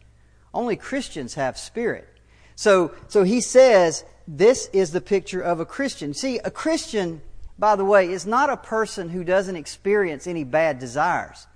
Only 0.53 0.77
Christians 0.77 1.33
have 1.33 1.57
spirit. 1.57 2.07
So, 2.55 2.93
so 3.09 3.23
he 3.23 3.41
says 3.41 4.05
this 4.27 4.69
is 4.71 4.91
the 4.91 5.01
picture 5.01 5.41
of 5.41 5.59
a 5.59 5.65
Christian. 5.65 6.13
See, 6.13 6.39
a 6.39 6.49
Christian, 6.49 7.21
by 7.59 7.75
the 7.75 7.83
way, 7.83 8.09
is 8.09 8.25
not 8.25 8.49
a 8.49 8.57
person 8.57 9.09
who 9.09 9.25
doesn't 9.25 9.57
experience 9.57 10.25
any 10.25 10.45
bad 10.45 10.79
desires. 10.79 11.47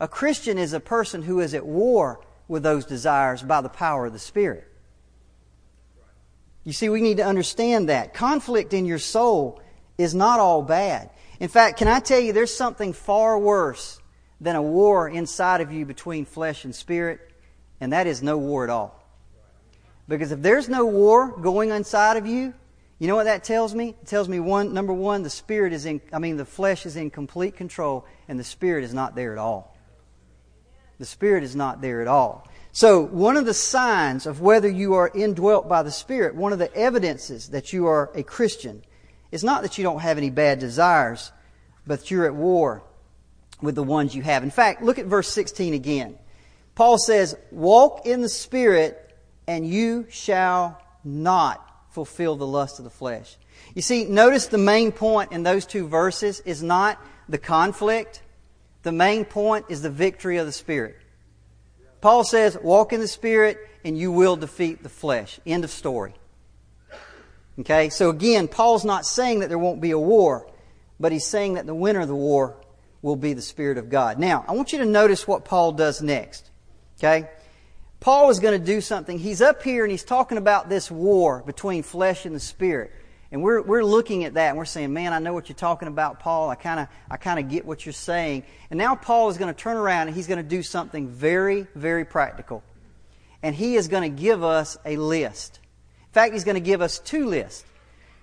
A 0.00 0.08
Christian 0.08 0.58
is 0.58 0.72
a 0.72 0.80
person 0.80 1.22
who 1.22 1.40
is 1.40 1.54
at 1.54 1.66
war 1.66 2.20
with 2.48 2.62
those 2.62 2.86
desires 2.86 3.42
by 3.42 3.60
the 3.60 3.68
power 3.68 4.06
of 4.06 4.12
the 4.12 4.18
Spirit. 4.18 4.66
You 6.64 6.72
see, 6.72 6.88
we 6.88 7.00
need 7.02 7.18
to 7.18 7.24
understand 7.24 7.88
that. 7.88 8.14
Conflict 8.14 8.74
in 8.74 8.86
your 8.86 8.98
soul 8.98 9.60
is 9.98 10.14
not 10.14 10.40
all 10.40 10.62
bad. 10.62 11.10
In 11.38 11.48
fact, 11.48 11.78
can 11.78 11.88
I 11.88 12.00
tell 12.00 12.20
you, 12.20 12.32
there's 12.32 12.54
something 12.54 12.92
far 12.92 13.38
worse 13.38 14.00
than 14.40 14.56
a 14.56 14.62
war 14.62 15.08
inside 15.08 15.60
of 15.60 15.70
you 15.70 15.84
between 15.84 16.24
flesh 16.24 16.64
and 16.64 16.74
spirit, 16.74 17.20
and 17.80 17.92
that 17.92 18.06
is 18.06 18.22
no 18.22 18.38
war 18.38 18.64
at 18.64 18.70
all. 18.70 19.02
Because 20.08 20.32
if 20.32 20.42
there's 20.42 20.68
no 20.68 20.86
war 20.86 21.28
going 21.38 21.70
inside 21.70 22.16
of 22.16 22.26
you, 22.26 22.54
you 22.98 23.06
know 23.06 23.16
what 23.16 23.24
that 23.24 23.44
tells 23.44 23.74
me? 23.74 23.90
It 24.02 24.06
tells 24.06 24.28
me 24.28 24.40
one, 24.40 24.74
number 24.74 24.92
one, 24.92 25.22
the 25.22 25.30
spirit 25.30 25.72
is 25.72 25.86
in, 25.86 26.00
I 26.12 26.18
mean, 26.18 26.36
the 26.36 26.44
flesh 26.44 26.84
is 26.84 26.96
in 26.96 27.10
complete 27.10 27.56
control, 27.56 28.06
and 28.28 28.38
the 28.38 28.44
spirit 28.44 28.84
is 28.84 28.92
not 28.92 29.14
there 29.14 29.32
at 29.32 29.38
all. 29.38 29.69
The 31.00 31.06
spirit 31.06 31.42
is 31.42 31.56
not 31.56 31.80
there 31.80 32.00
at 32.00 32.06
all. 32.06 32.46
So, 32.72 33.00
one 33.00 33.36
of 33.36 33.46
the 33.46 33.54
signs 33.54 34.26
of 34.26 34.40
whether 34.40 34.68
you 34.68 34.94
are 34.94 35.10
indwelt 35.12 35.68
by 35.68 35.82
the 35.82 35.90
Spirit, 35.90 36.36
one 36.36 36.52
of 36.52 36.60
the 36.60 36.72
evidences 36.72 37.48
that 37.48 37.72
you 37.72 37.86
are 37.86 38.12
a 38.14 38.22
Christian, 38.22 38.84
is 39.32 39.42
not 39.42 39.62
that 39.62 39.76
you 39.76 39.82
don't 39.82 40.00
have 40.00 40.18
any 40.18 40.30
bad 40.30 40.60
desires, 40.60 41.32
but 41.84 42.10
you're 42.10 42.26
at 42.26 42.34
war 42.34 42.84
with 43.60 43.74
the 43.74 43.82
ones 43.82 44.14
you 44.14 44.22
have. 44.22 44.44
In 44.44 44.50
fact, 44.50 44.82
look 44.82 45.00
at 45.00 45.06
verse 45.06 45.28
16 45.28 45.74
again. 45.74 46.16
Paul 46.76 46.96
says, 46.96 47.36
Walk 47.50 48.06
in 48.06 48.20
the 48.20 48.28
Spirit, 48.28 49.16
and 49.48 49.66
you 49.66 50.06
shall 50.10 50.80
not 51.02 51.66
fulfill 51.90 52.36
the 52.36 52.46
lust 52.46 52.78
of 52.78 52.84
the 52.84 52.90
flesh. 52.90 53.36
You 53.74 53.82
see, 53.82 54.04
notice 54.04 54.46
the 54.46 54.58
main 54.58 54.92
point 54.92 55.32
in 55.32 55.42
those 55.42 55.66
two 55.66 55.88
verses 55.88 56.38
is 56.40 56.62
not 56.62 57.04
the 57.28 57.38
conflict. 57.38 58.22
The 58.82 58.92
main 58.92 59.24
point 59.24 59.66
is 59.68 59.82
the 59.82 59.90
victory 59.90 60.38
of 60.38 60.46
the 60.46 60.52
Spirit. 60.52 60.96
Paul 62.00 62.24
says, 62.24 62.56
Walk 62.62 62.92
in 62.92 63.00
the 63.00 63.08
Spirit, 63.08 63.58
and 63.84 63.96
you 63.96 64.10
will 64.10 64.36
defeat 64.36 64.82
the 64.82 64.88
flesh. 64.88 65.38
End 65.44 65.64
of 65.64 65.70
story. 65.70 66.14
Okay, 67.58 67.90
so 67.90 68.08
again, 68.08 68.48
Paul's 68.48 68.84
not 68.84 69.04
saying 69.04 69.40
that 69.40 69.48
there 69.48 69.58
won't 69.58 69.82
be 69.82 69.90
a 69.90 69.98
war, 69.98 70.46
but 70.98 71.12
he's 71.12 71.26
saying 71.26 71.54
that 71.54 71.66
the 71.66 71.74
winner 71.74 72.00
of 72.00 72.08
the 72.08 72.14
war 72.14 72.56
will 73.02 73.16
be 73.16 73.34
the 73.34 73.42
Spirit 73.42 73.76
of 73.76 73.90
God. 73.90 74.18
Now, 74.18 74.44
I 74.48 74.52
want 74.52 74.72
you 74.72 74.78
to 74.78 74.86
notice 74.86 75.26
what 75.26 75.44
Paul 75.44 75.72
does 75.72 76.00
next. 76.00 76.50
Okay? 76.98 77.28
Paul 78.00 78.30
is 78.30 78.40
going 78.40 78.58
to 78.58 78.64
do 78.64 78.80
something. 78.80 79.18
He's 79.18 79.42
up 79.42 79.62
here 79.62 79.84
and 79.84 79.90
he's 79.90 80.04
talking 80.04 80.38
about 80.38 80.70
this 80.70 80.90
war 80.90 81.42
between 81.44 81.82
flesh 81.82 82.24
and 82.24 82.34
the 82.34 82.40
Spirit. 82.40 82.92
And 83.32 83.42
we're, 83.42 83.62
we're 83.62 83.84
looking 83.84 84.24
at 84.24 84.34
that 84.34 84.48
and 84.48 84.58
we're 84.58 84.64
saying, 84.64 84.92
man, 84.92 85.12
I 85.12 85.20
know 85.20 85.32
what 85.32 85.48
you're 85.48 85.56
talking 85.56 85.86
about, 85.86 86.18
Paul. 86.18 86.50
I 86.50 86.56
kind 86.56 86.80
of 86.80 86.88
I 87.08 87.16
kind 87.16 87.38
of 87.38 87.48
get 87.48 87.64
what 87.64 87.86
you're 87.86 87.92
saying. 87.92 88.42
And 88.70 88.78
now 88.78 88.96
Paul 88.96 89.28
is 89.28 89.38
going 89.38 89.52
to 89.54 89.58
turn 89.58 89.76
around 89.76 90.08
and 90.08 90.16
he's 90.16 90.26
going 90.26 90.38
to 90.38 90.48
do 90.48 90.62
something 90.62 91.08
very, 91.08 91.66
very 91.74 92.04
practical. 92.04 92.64
And 93.42 93.54
he 93.54 93.76
is 93.76 93.88
going 93.88 94.02
to 94.02 94.22
give 94.22 94.42
us 94.42 94.76
a 94.84 94.96
list. 94.96 95.60
In 96.08 96.12
fact, 96.12 96.32
he's 96.32 96.44
going 96.44 96.56
to 96.56 96.60
give 96.60 96.82
us 96.82 96.98
two 96.98 97.26
lists. 97.26 97.64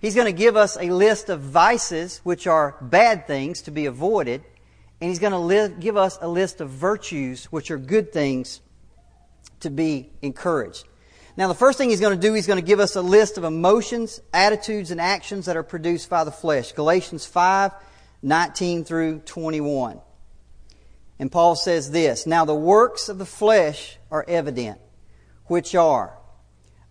He's 0.01 0.13
going 0.13 0.27
to 0.27 0.37
give 0.37 0.55
us 0.55 0.77
a 0.77 0.91
list 0.91 1.29
of 1.29 1.39
vices, 1.39 2.19
which 2.23 2.45
are 2.45 2.75
bad 2.81 3.25
things 3.25 3.63
to 3.63 3.71
be 3.71 3.87
avoided, 3.87 4.43
and 5.01 5.09
he's 5.09 5.19
going 5.19 5.31
to 5.31 5.39
li- 5.39 5.73
give 5.79 5.97
us 5.97 6.19
a 6.21 6.27
list 6.27 6.61
of 6.61 6.69
virtues, 6.69 7.45
which 7.45 7.71
are 7.71 7.79
good 7.79 8.11
things 8.11 8.61
to 9.61 9.71
be 9.71 10.11
encouraged. 10.21 10.85
Now, 11.37 11.47
the 11.47 11.53
first 11.53 11.77
thing 11.77 11.91
he's 11.91 11.99
going 11.99 12.19
to 12.19 12.27
do, 12.27 12.33
he's 12.33 12.47
going 12.47 12.59
to 12.59 12.65
give 12.65 12.79
us 12.79 12.95
a 12.95 13.01
list 13.01 13.37
of 13.37 13.43
emotions, 13.43 14.19
attitudes, 14.33 14.89
and 14.89 14.99
actions 14.99 15.45
that 15.45 15.55
are 15.55 15.61
produced 15.61 16.09
by 16.09 16.23
the 16.23 16.31
flesh. 16.31 16.71
Galatians 16.71 17.27
5 17.27 17.71
19 18.23 18.83
through 18.83 19.19
21. 19.19 20.01
And 21.19 21.31
Paul 21.31 21.55
says 21.55 21.91
this 21.91 22.25
Now 22.25 22.43
the 22.43 22.55
works 22.55 23.07
of 23.07 23.19
the 23.19 23.25
flesh 23.25 23.97
are 24.09 24.25
evident, 24.27 24.79
which 25.45 25.75
are 25.75 26.17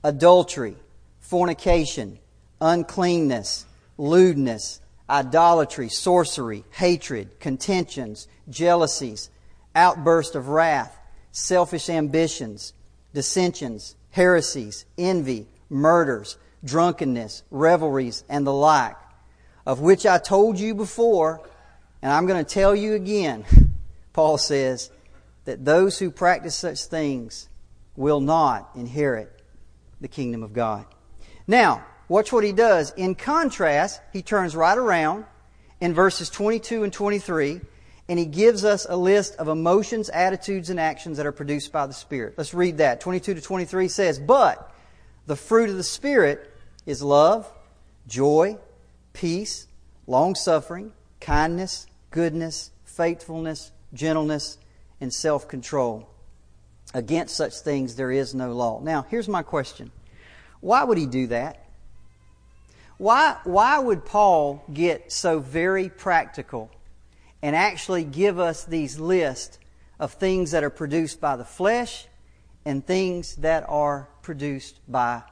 adultery 0.04 0.76
fornication, 1.18 2.20
uncleanness, 2.60 3.66
lewdness, 3.98 4.80
idolatry, 5.10 5.88
sorcery, 5.88 6.64
hatred, 6.70 7.40
contentions, 7.40 8.28
jealousies, 8.48 9.28
outburst 9.74 10.36
of 10.36 10.46
wrath, 10.48 10.96
selfish 11.32 11.88
ambitions, 11.90 12.72
dissensions, 13.12 13.95
heresies, 14.16 14.86
envy, 14.96 15.46
murders, 15.68 16.38
drunkenness, 16.64 17.42
revelries, 17.50 18.24
and 18.30 18.46
the 18.46 18.52
like, 18.52 18.96
of 19.66 19.80
which 19.80 20.06
I 20.06 20.16
told 20.16 20.58
you 20.58 20.74
before, 20.74 21.46
and 22.00 22.10
I'm 22.10 22.26
going 22.26 22.42
to 22.42 22.54
tell 22.54 22.74
you 22.74 22.94
again, 22.94 23.44
Paul 24.14 24.38
says, 24.38 24.90
that 25.44 25.66
those 25.66 25.98
who 25.98 26.10
practice 26.10 26.54
such 26.54 26.84
things 26.84 27.50
will 27.94 28.20
not 28.20 28.70
inherit 28.74 29.30
the 30.00 30.08
kingdom 30.08 30.42
of 30.42 30.54
God. 30.54 30.86
Now, 31.46 31.84
watch 32.08 32.32
what 32.32 32.42
he 32.42 32.52
does. 32.52 32.92
In 32.92 33.16
contrast, 33.16 34.00
he 34.14 34.22
turns 34.22 34.56
right 34.56 34.78
around 34.78 35.26
in 35.78 35.92
verses 35.92 36.30
22 36.30 36.84
and 36.84 36.92
23 36.92 37.60
and 38.08 38.18
he 38.18 38.26
gives 38.26 38.64
us 38.64 38.86
a 38.88 38.96
list 38.96 39.36
of 39.36 39.48
emotions, 39.48 40.08
attitudes, 40.10 40.70
and 40.70 40.78
actions 40.78 41.16
that 41.16 41.26
are 41.26 41.32
produced 41.32 41.72
by 41.72 41.86
the 41.86 41.92
Spirit. 41.92 42.34
Let's 42.36 42.54
read 42.54 42.78
that. 42.78 43.00
22 43.00 43.34
to 43.34 43.40
23 43.40 43.88
says, 43.88 44.18
But 44.18 44.72
the 45.26 45.36
fruit 45.36 45.70
of 45.70 45.76
the 45.76 45.82
Spirit 45.82 46.54
is 46.84 47.02
love, 47.02 47.50
joy, 48.06 48.58
peace, 49.12 49.66
long 50.06 50.36
suffering, 50.36 50.92
kindness, 51.20 51.86
goodness, 52.10 52.70
faithfulness, 52.84 53.72
gentleness, 53.92 54.58
and 55.00 55.12
self 55.12 55.48
control. 55.48 56.08
Against 56.94 57.36
such 57.36 57.54
things 57.54 57.96
there 57.96 58.12
is 58.12 58.34
no 58.34 58.52
law. 58.52 58.80
Now, 58.80 59.04
here's 59.10 59.28
my 59.28 59.42
question 59.42 59.90
why 60.60 60.84
would 60.84 60.96
he 60.98 61.06
do 61.06 61.26
that? 61.28 61.64
Why, 62.98 63.36
why 63.44 63.78
would 63.78 64.06
Paul 64.06 64.64
get 64.72 65.12
so 65.12 65.38
very 65.38 65.90
practical 65.90 66.70
and 67.46 67.54
actually 67.54 68.02
give 68.02 68.40
us 68.40 68.64
these 68.64 68.98
lists 68.98 69.60
of 70.00 70.12
things 70.14 70.50
that 70.50 70.64
are 70.64 70.70
produced 70.70 71.20
by 71.20 71.36
the 71.36 71.44
flesh 71.44 72.08
and 72.64 72.84
things 72.84 73.36
that 73.36 73.64
are 73.68 74.08
produced 74.20 74.80
by 74.88 75.22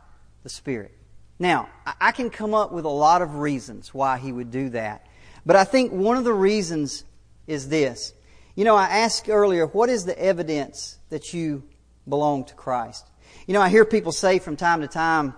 the 0.45 0.49
Spirit? 0.49 0.97
Now, 1.41 1.69
I 2.01 2.13
can 2.13 2.31
come 2.31 2.55
up 2.55 2.71
with 2.71 2.85
a 2.85 2.89
lot 2.89 3.21
of 3.21 3.39
reasons 3.39 3.93
why 3.93 4.19
he 4.19 4.31
would 4.31 4.53
do 4.53 4.69
that. 4.69 5.09
But 5.45 5.57
I 5.57 5.65
think 5.65 5.91
one 5.91 6.17
of 6.17 6.23
the 6.23 6.33
reasons 6.33 7.03
is 7.49 7.69
this. 7.69 8.15
You 8.55 8.65
know, 8.65 8.77
I 8.77 8.85
asked 8.85 9.29
earlier, 9.29 9.67
what 9.67 9.89
is 9.89 10.05
the 10.05 10.17
evidence 10.17 10.99
that 11.11 11.35
you 11.35 11.65
belong 12.09 12.45
to 12.45 12.55
Christ? 12.55 13.11
You 13.49 13.55
know, 13.55 13.61
I 13.61 13.71
hear 13.71 13.85
people 13.85 14.13
say 14.13 14.39
from 14.39 14.55
time 14.55 14.83
to 14.83 14.87
time 14.87 15.35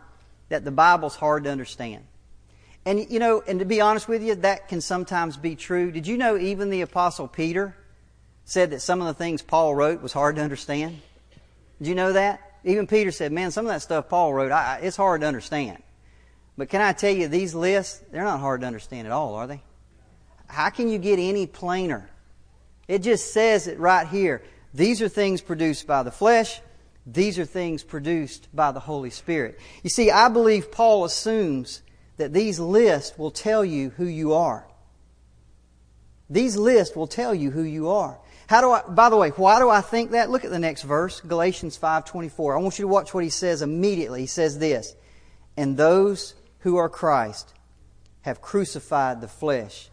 that 0.50 0.62
the 0.62 0.70
Bible's 0.70 1.16
hard 1.16 1.44
to 1.44 1.50
understand. 1.50 2.04
And, 2.86 3.10
you 3.10 3.18
know, 3.18 3.42
and 3.46 3.58
to 3.58 3.64
be 3.64 3.80
honest 3.80 4.06
with 4.06 4.22
you, 4.22 4.36
that 4.36 4.68
can 4.68 4.80
sometimes 4.80 5.36
be 5.36 5.56
true. 5.56 5.90
Did 5.90 6.06
you 6.06 6.16
know 6.16 6.38
even 6.38 6.70
the 6.70 6.82
Apostle 6.82 7.26
Peter 7.26 7.76
said 8.44 8.70
that 8.70 8.80
some 8.80 9.00
of 9.00 9.08
the 9.08 9.14
things 9.14 9.42
Paul 9.42 9.74
wrote 9.74 10.00
was 10.00 10.12
hard 10.12 10.36
to 10.36 10.42
understand? 10.42 11.00
Did 11.78 11.88
you 11.88 11.96
know 11.96 12.12
that? 12.12 12.40
Even 12.62 12.86
Peter 12.86 13.10
said, 13.10 13.32
man, 13.32 13.50
some 13.50 13.66
of 13.66 13.72
that 13.72 13.82
stuff 13.82 14.08
Paul 14.08 14.32
wrote, 14.32 14.52
I, 14.52 14.78
it's 14.82 14.96
hard 14.96 15.22
to 15.22 15.26
understand. 15.26 15.82
But 16.56 16.68
can 16.68 16.80
I 16.80 16.92
tell 16.92 17.12
you, 17.12 17.26
these 17.26 17.56
lists, 17.56 18.00
they're 18.12 18.24
not 18.24 18.38
hard 18.38 18.60
to 18.60 18.68
understand 18.68 19.06
at 19.06 19.12
all, 19.12 19.34
are 19.34 19.48
they? 19.48 19.62
How 20.46 20.70
can 20.70 20.88
you 20.88 20.98
get 20.98 21.18
any 21.18 21.46
plainer? 21.46 22.08
It 22.86 23.00
just 23.00 23.32
says 23.32 23.66
it 23.66 23.80
right 23.80 24.06
here. 24.06 24.44
These 24.72 25.02
are 25.02 25.08
things 25.08 25.40
produced 25.40 25.88
by 25.88 26.04
the 26.04 26.12
flesh. 26.12 26.60
These 27.04 27.38
are 27.40 27.44
things 27.44 27.82
produced 27.82 28.48
by 28.54 28.70
the 28.70 28.80
Holy 28.80 29.10
Spirit. 29.10 29.58
You 29.82 29.90
see, 29.90 30.10
I 30.10 30.28
believe 30.28 30.70
Paul 30.70 31.04
assumes 31.04 31.82
that 32.16 32.32
these 32.32 32.58
lists 32.58 33.18
will 33.18 33.30
tell 33.30 33.64
you 33.64 33.90
who 33.90 34.06
you 34.06 34.32
are. 34.34 34.66
These 36.28 36.56
lists 36.56 36.96
will 36.96 37.06
tell 37.06 37.34
you 37.34 37.50
who 37.50 37.62
you 37.62 37.90
are. 37.90 38.18
How 38.48 38.60
do 38.60 38.70
I, 38.70 38.82
by 38.82 39.10
the 39.10 39.16
way, 39.16 39.30
why 39.30 39.58
do 39.58 39.68
I 39.68 39.80
think 39.80 40.12
that? 40.12 40.30
Look 40.30 40.44
at 40.44 40.50
the 40.50 40.58
next 40.58 40.82
verse, 40.82 41.20
Galatians 41.20 41.78
5.24. 41.78 42.54
I 42.54 42.62
want 42.62 42.78
you 42.78 42.84
to 42.84 42.88
watch 42.88 43.12
what 43.12 43.24
he 43.24 43.30
says 43.30 43.62
immediately. 43.62 44.20
He 44.20 44.26
says 44.26 44.58
this, 44.58 44.94
And 45.56 45.76
those 45.76 46.34
who 46.60 46.76
are 46.76 46.88
Christ 46.88 47.52
have 48.22 48.40
crucified 48.40 49.20
the 49.20 49.28
flesh 49.28 49.88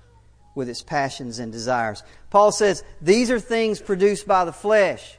with 0.56 0.70
its 0.70 0.82
passions 0.82 1.40
and 1.40 1.52
desires. 1.52 2.04
Paul 2.30 2.52
says, 2.52 2.84
these 3.02 3.32
are 3.32 3.40
things 3.40 3.80
produced 3.80 4.28
by 4.28 4.46
the 4.46 4.54
flesh. 4.54 5.18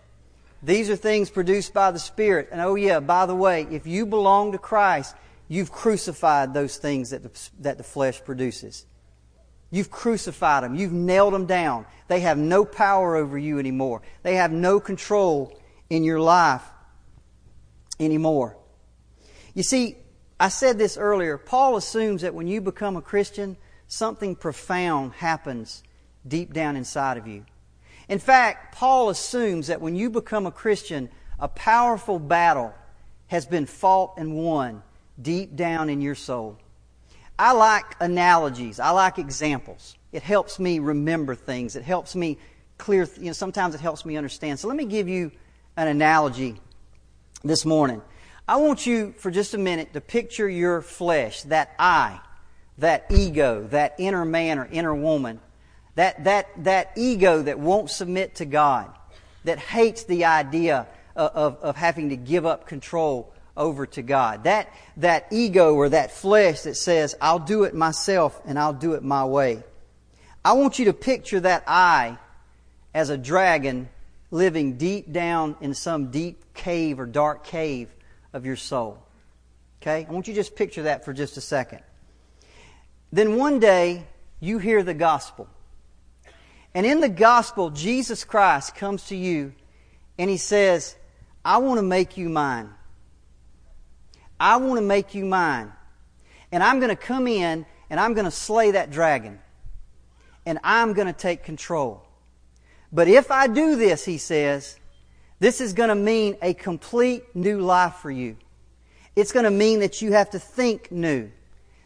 These 0.62 0.90
are 0.90 0.96
things 0.96 1.30
produced 1.30 1.74
by 1.74 1.90
the 1.90 1.98
Spirit. 1.98 2.48
And 2.50 2.60
oh 2.60 2.74
yeah, 2.74 3.00
by 3.00 3.26
the 3.26 3.34
way, 3.34 3.66
if 3.70 3.86
you 3.86 4.06
belong 4.06 4.52
to 4.52 4.58
Christ, 4.58 5.14
you've 5.48 5.72
crucified 5.72 6.54
those 6.54 6.76
things 6.76 7.10
that 7.10 7.22
the, 7.22 7.50
that 7.60 7.78
the 7.78 7.84
flesh 7.84 8.22
produces. 8.24 8.86
You've 9.70 9.90
crucified 9.90 10.62
them. 10.62 10.74
You've 10.74 10.92
nailed 10.92 11.34
them 11.34 11.46
down. 11.46 11.86
They 12.08 12.20
have 12.20 12.38
no 12.38 12.64
power 12.64 13.16
over 13.16 13.36
you 13.36 13.58
anymore. 13.58 14.02
They 14.22 14.36
have 14.36 14.52
no 14.52 14.78
control 14.78 15.60
in 15.90 16.04
your 16.04 16.20
life 16.20 16.62
anymore. 17.98 18.56
You 19.54 19.62
see, 19.62 19.96
I 20.38 20.48
said 20.48 20.78
this 20.78 20.96
earlier. 20.96 21.38
Paul 21.38 21.76
assumes 21.76 22.22
that 22.22 22.34
when 22.34 22.46
you 22.46 22.60
become 22.60 22.96
a 22.96 23.02
Christian, 23.02 23.56
something 23.86 24.36
profound 24.36 25.14
happens 25.14 25.82
deep 26.26 26.52
down 26.52 26.76
inside 26.76 27.16
of 27.16 27.26
you. 27.26 27.44
In 28.08 28.18
fact, 28.18 28.74
Paul 28.74 29.08
assumes 29.08 29.68
that 29.68 29.80
when 29.80 29.96
you 29.96 30.10
become 30.10 30.46
a 30.46 30.52
Christian, 30.52 31.08
a 31.38 31.48
powerful 31.48 32.18
battle 32.18 32.74
has 33.28 33.46
been 33.46 33.66
fought 33.66 34.14
and 34.18 34.36
won 34.36 34.82
deep 35.20 35.56
down 35.56 35.90
in 35.90 36.00
your 36.00 36.14
soul. 36.14 36.58
I 37.38 37.52
like 37.52 37.84
analogies. 38.00 38.78
I 38.78 38.90
like 38.90 39.18
examples. 39.18 39.96
It 40.12 40.22
helps 40.22 40.58
me 40.58 40.78
remember 40.78 41.34
things. 41.34 41.74
It 41.76 41.82
helps 41.82 42.14
me 42.14 42.38
clear, 42.78 43.08
you 43.18 43.26
know, 43.26 43.32
sometimes 43.32 43.74
it 43.74 43.80
helps 43.80 44.04
me 44.04 44.16
understand. 44.16 44.58
So 44.60 44.68
let 44.68 44.76
me 44.76 44.84
give 44.84 45.08
you 45.08 45.32
an 45.76 45.88
analogy 45.88 46.56
this 47.42 47.64
morning. 47.64 48.00
I 48.46 48.56
want 48.56 48.86
you 48.86 49.14
for 49.18 49.30
just 49.30 49.54
a 49.54 49.58
minute 49.58 49.92
to 49.94 50.00
picture 50.00 50.48
your 50.48 50.82
flesh, 50.82 51.42
that 51.44 51.74
I, 51.78 52.20
that 52.78 53.06
ego, 53.10 53.66
that 53.70 53.94
inner 53.98 54.24
man 54.24 54.58
or 54.58 54.66
inner 54.66 54.94
woman, 54.94 55.40
that, 55.94 56.24
that, 56.24 56.48
that 56.64 56.92
ego 56.96 57.42
that 57.42 57.58
won't 57.58 57.90
submit 57.90 58.36
to 58.36 58.44
God, 58.44 58.92
that 59.44 59.58
hates 59.58 60.04
the 60.04 60.26
idea 60.26 60.86
of, 61.16 61.30
of, 61.34 61.56
of 61.62 61.76
having 61.76 62.10
to 62.10 62.16
give 62.16 62.46
up 62.46 62.66
control 62.66 63.33
over 63.56 63.86
to 63.86 64.02
God. 64.02 64.44
That, 64.44 64.72
that 64.96 65.26
ego 65.30 65.74
or 65.74 65.88
that 65.88 66.10
flesh 66.10 66.62
that 66.62 66.76
says, 66.76 67.14
I'll 67.20 67.38
do 67.38 67.64
it 67.64 67.74
myself 67.74 68.40
and 68.44 68.58
I'll 68.58 68.72
do 68.72 68.94
it 68.94 69.02
my 69.02 69.24
way. 69.24 69.62
I 70.44 70.52
want 70.52 70.78
you 70.78 70.86
to 70.86 70.92
picture 70.92 71.40
that 71.40 71.64
I 71.66 72.18
as 72.92 73.10
a 73.10 73.16
dragon 73.16 73.88
living 74.30 74.76
deep 74.76 75.12
down 75.12 75.56
in 75.60 75.74
some 75.74 76.10
deep 76.10 76.54
cave 76.54 76.98
or 77.00 77.06
dark 77.06 77.44
cave 77.44 77.88
of 78.32 78.44
your 78.44 78.56
soul. 78.56 78.98
Okay? 79.80 80.06
I 80.08 80.12
want 80.12 80.28
you 80.28 80.34
to 80.34 80.40
just 80.40 80.56
picture 80.56 80.82
that 80.82 81.04
for 81.04 81.12
just 81.12 81.36
a 81.36 81.40
second. 81.40 81.80
Then 83.12 83.36
one 83.36 83.60
day, 83.60 84.04
you 84.40 84.58
hear 84.58 84.82
the 84.82 84.94
gospel. 84.94 85.48
And 86.74 86.84
in 86.84 87.00
the 87.00 87.08
gospel, 87.08 87.70
Jesus 87.70 88.24
Christ 88.24 88.74
comes 88.74 89.06
to 89.06 89.16
you 89.16 89.52
and 90.18 90.28
he 90.28 90.36
says, 90.36 90.96
I 91.44 91.58
want 91.58 91.78
to 91.78 91.82
make 91.82 92.16
you 92.16 92.28
mine. 92.28 92.70
I 94.44 94.56
want 94.56 94.76
to 94.76 94.84
make 94.84 95.14
you 95.14 95.24
mine. 95.24 95.72
And 96.52 96.62
I'm 96.62 96.78
going 96.78 96.90
to 96.90 96.96
come 96.96 97.26
in 97.26 97.64
and 97.88 97.98
I'm 97.98 98.12
going 98.12 98.26
to 98.26 98.30
slay 98.30 98.72
that 98.72 98.90
dragon. 98.90 99.40
And 100.44 100.58
I'm 100.62 100.92
going 100.92 101.06
to 101.06 101.14
take 101.14 101.44
control. 101.44 102.02
But 102.92 103.08
if 103.08 103.30
I 103.30 103.46
do 103.46 103.76
this, 103.76 104.04
he 104.04 104.18
says, 104.18 104.78
this 105.40 105.62
is 105.62 105.72
going 105.72 105.88
to 105.88 105.94
mean 105.94 106.36
a 106.42 106.52
complete 106.52 107.24
new 107.34 107.60
life 107.60 107.94
for 107.94 108.10
you. 108.10 108.36
It's 109.16 109.32
going 109.32 109.44
to 109.44 109.50
mean 109.50 109.80
that 109.80 110.02
you 110.02 110.12
have 110.12 110.30
to 110.30 110.38
think 110.38 110.92
new 110.92 111.30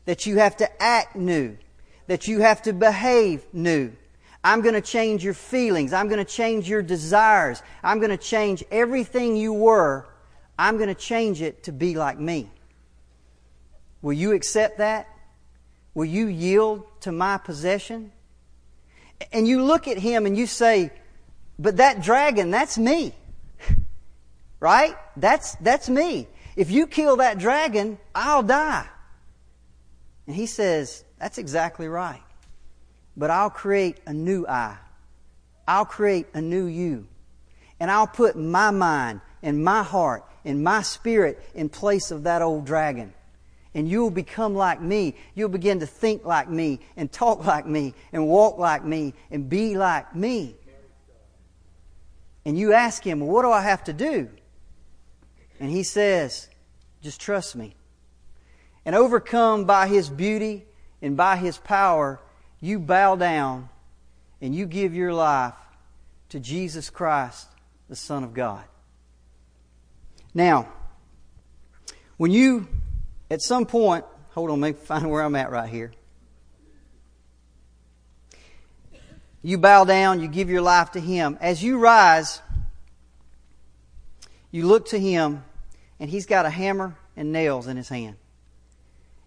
that 0.08 0.24
you 0.24 0.38
have 0.38 0.56
to 0.56 0.82
act 0.82 1.14
new, 1.16 1.54
that 2.06 2.26
you 2.26 2.40
have 2.40 2.62
to 2.62 2.72
behave 2.72 3.44
new. 3.52 3.92
I'm 4.42 4.62
going 4.62 4.74
to 4.74 4.80
change 4.80 5.22
your 5.22 5.34
feelings. 5.34 5.92
I'm 5.92 6.08
going 6.08 6.24
to 6.24 6.24
change 6.24 6.66
your 6.66 6.80
desires. 6.80 7.62
I'm 7.82 7.98
going 7.98 8.08
to 8.08 8.16
change 8.16 8.64
everything 8.70 9.36
you 9.36 9.52
were. 9.52 10.08
I'm 10.58 10.76
going 10.76 10.88
to 10.88 10.94
change 10.94 11.40
it 11.40 11.64
to 11.64 11.72
be 11.72 11.94
like 11.94 12.18
me. 12.18 12.50
Will 14.02 14.12
you 14.12 14.32
accept 14.32 14.78
that? 14.78 15.08
Will 15.94 16.04
you 16.04 16.26
yield 16.26 16.84
to 17.00 17.12
my 17.12 17.38
possession? 17.38 18.12
And 19.32 19.46
you 19.46 19.62
look 19.62 19.88
at 19.88 19.98
him 19.98 20.26
and 20.26 20.36
you 20.36 20.46
say, 20.46 20.92
but 21.58 21.78
that 21.78 22.02
dragon, 22.02 22.50
that's 22.50 22.78
me. 22.78 23.12
right? 24.60 24.96
That's, 25.16 25.56
that's 25.56 25.88
me. 25.88 26.28
If 26.54 26.70
you 26.70 26.86
kill 26.86 27.16
that 27.16 27.38
dragon, 27.38 27.98
I'll 28.14 28.42
die. 28.42 28.86
And 30.26 30.36
he 30.36 30.46
says, 30.46 31.04
That's 31.18 31.38
exactly 31.38 31.88
right. 31.88 32.22
But 33.16 33.30
I'll 33.30 33.50
create 33.50 33.98
a 34.06 34.12
new 34.12 34.46
I. 34.46 34.76
I'll 35.66 35.86
create 35.86 36.26
a 36.34 36.40
new 36.40 36.66
you. 36.66 37.06
And 37.80 37.90
I'll 37.90 38.06
put 38.06 38.36
my 38.36 38.70
mind 38.70 39.20
and 39.42 39.64
my 39.64 39.82
heart 39.82 40.24
and 40.44 40.62
my 40.62 40.82
spirit 40.82 41.42
in 41.54 41.68
place 41.68 42.10
of 42.10 42.24
that 42.24 42.42
old 42.42 42.64
dragon. 42.64 43.12
And 43.74 43.88
you'll 43.88 44.10
become 44.10 44.54
like 44.54 44.80
me. 44.80 45.14
You'll 45.34 45.50
begin 45.50 45.80
to 45.80 45.86
think 45.86 46.24
like 46.24 46.48
me 46.48 46.80
and 46.96 47.12
talk 47.12 47.44
like 47.44 47.66
me 47.66 47.94
and 48.12 48.26
walk 48.26 48.58
like 48.58 48.84
me 48.84 49.14
and 49.30 49.48
be 49.48 49.76
like 49.76 50.14
me. 50.14 50.56
And 52.44 52.58
you 52.58 52.72
ask 52.72 53.04
him, 53.04 53.20
well, 53.20 53.28
what 53.28 53.42
do 53.42 53.50
I 53.50 53.60
have 53.62 53.84
to 53.84 53.92
do? 53.92 54.28
And 55.60 55.70
he 55.70 55.82
says, 55.82 56.48
just 57.02 57.20
trust 57.20 57.54
me. 57.54 57.74
And 58.84 58.96
overcome 58.96 59.64
by 59.64 59.86
His 59.86 60.08
beauty 60.08 60.64
and 61.02 61.16
by 61.16 61.36
His 61.36 61.58
power, 61.58 62.20
you 62.60 62.78
bow 62.78 63.16
down 63.16 63.68
and 64.40 64.54
you 64.54 64.66
give 64.66 64.94
your 64.94 65.12
life 65.12 65.54
to 66.30 66.40
Jesus 66.40 66.90
Christ, 66.90 67.48
the 67.88 67.96
Son 67.96 68.24
of 68.24 68.34
God. 68.34 68.64
Now, 70.38 70.68
when 72.16 72.30
you, 72.30 72.68
at 73.28 73.42
some 73.42 73.66
point, 73.66 74.04
hold 74.30 74.50
on, 74.50 74.60
let 74.60 74.74
me 74.76 74.80
find 74.80 75.10
where 75.10 75.22
I'm 75.22 75.34
at 75.34 75.50
right 75.50 75.68
here. 75.68 75.92
You 79.42 79.58
bow 79.58 79.84
down, 79.84 80.20
you 80.20 80.28
give 80.28 80.48
your 80.48 80.62
life 80.62 80.92
to 80.92 81.00
Him. 81.00 81.38
As 81.40 81.60
you 81.60 81.78
rise, 81.78 82.40
you 84.52 84.64
look 84.66 84.86
to 84.90 84.98
Him, 85.00 85.42
and 85.98 86.08
He's 86.08 86.26
got 86.26 86.46
a 86.46 86.50
hammer 86.50 86.96
and 87.16 87.32
nails 87.32 87.66
in 87.66 87.76
His 87.76 87.88
hand 87.88 88.14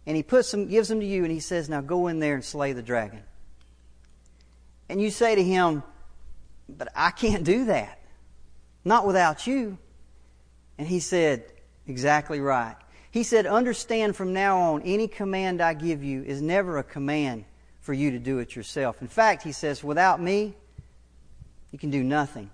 and 0.07 0.15
he 0.15 0.23
puts 0.23 0.49
them, 0.51 0.67
gives 0.67 0.87
them 0.87 0.99
to 0.99 1.05
you, 1.05 1.23
and 1.23 1.31
he 1.31 1.39
says, 1.39 1.69
Now 1.69 1.81
go 1.81 2.07
in 2.07 2.19
there 2.19 2.33
and 2.33 2.43
slay 2.43 2.73
the 2.73 2.81
dragon. 2.81 3.21
And 4.89 4.99
you 4.99 5.11
say 5.11 5.35
to 5.35 5.43
him, 5.43 5.83
But 6.67 6.87
I 6.95 7.11
can't 7.11 7.43
do 7.43 7.65
that. 7.65 7.99
Not 8.83 9.05
without 9.05 9.45
you. 9.45 9.77
And 10.81 10.89
he 10.89 10.99
said, 10.99 11.43
Exactly 11.85 12.39
right. 12.39 12.75
He 13.11 13.21
said, 13.21 13.45
Understand 13.45 14.15
from 14.15 14.33
now 14.33 14.57
on, 14.73 14.81
any 14.81 15.07
command 15.07 15.61
I 15.61 15.75
give 15.75 16.03
you 16.03 16.23
is 16.23 16.41
never 16.41 16.79
a 16.79 16.83
command 16.83 17.45
for 17.81 17.93
you 17.93 18.09
to 18.09 18.17
do 18.17 18.39
it 18.39 18.55
yourself. 18.55 18.99
In 18.99 19.07
fact, 19.07 19.43
he 19.43 19.51
says, 19.51 19.83
Without 19.83 20.19
me, 20.19 20.55
you 21.69 21.77
can 21.77 21.91
do 21.91 22.03
nothing. 22.03 22.49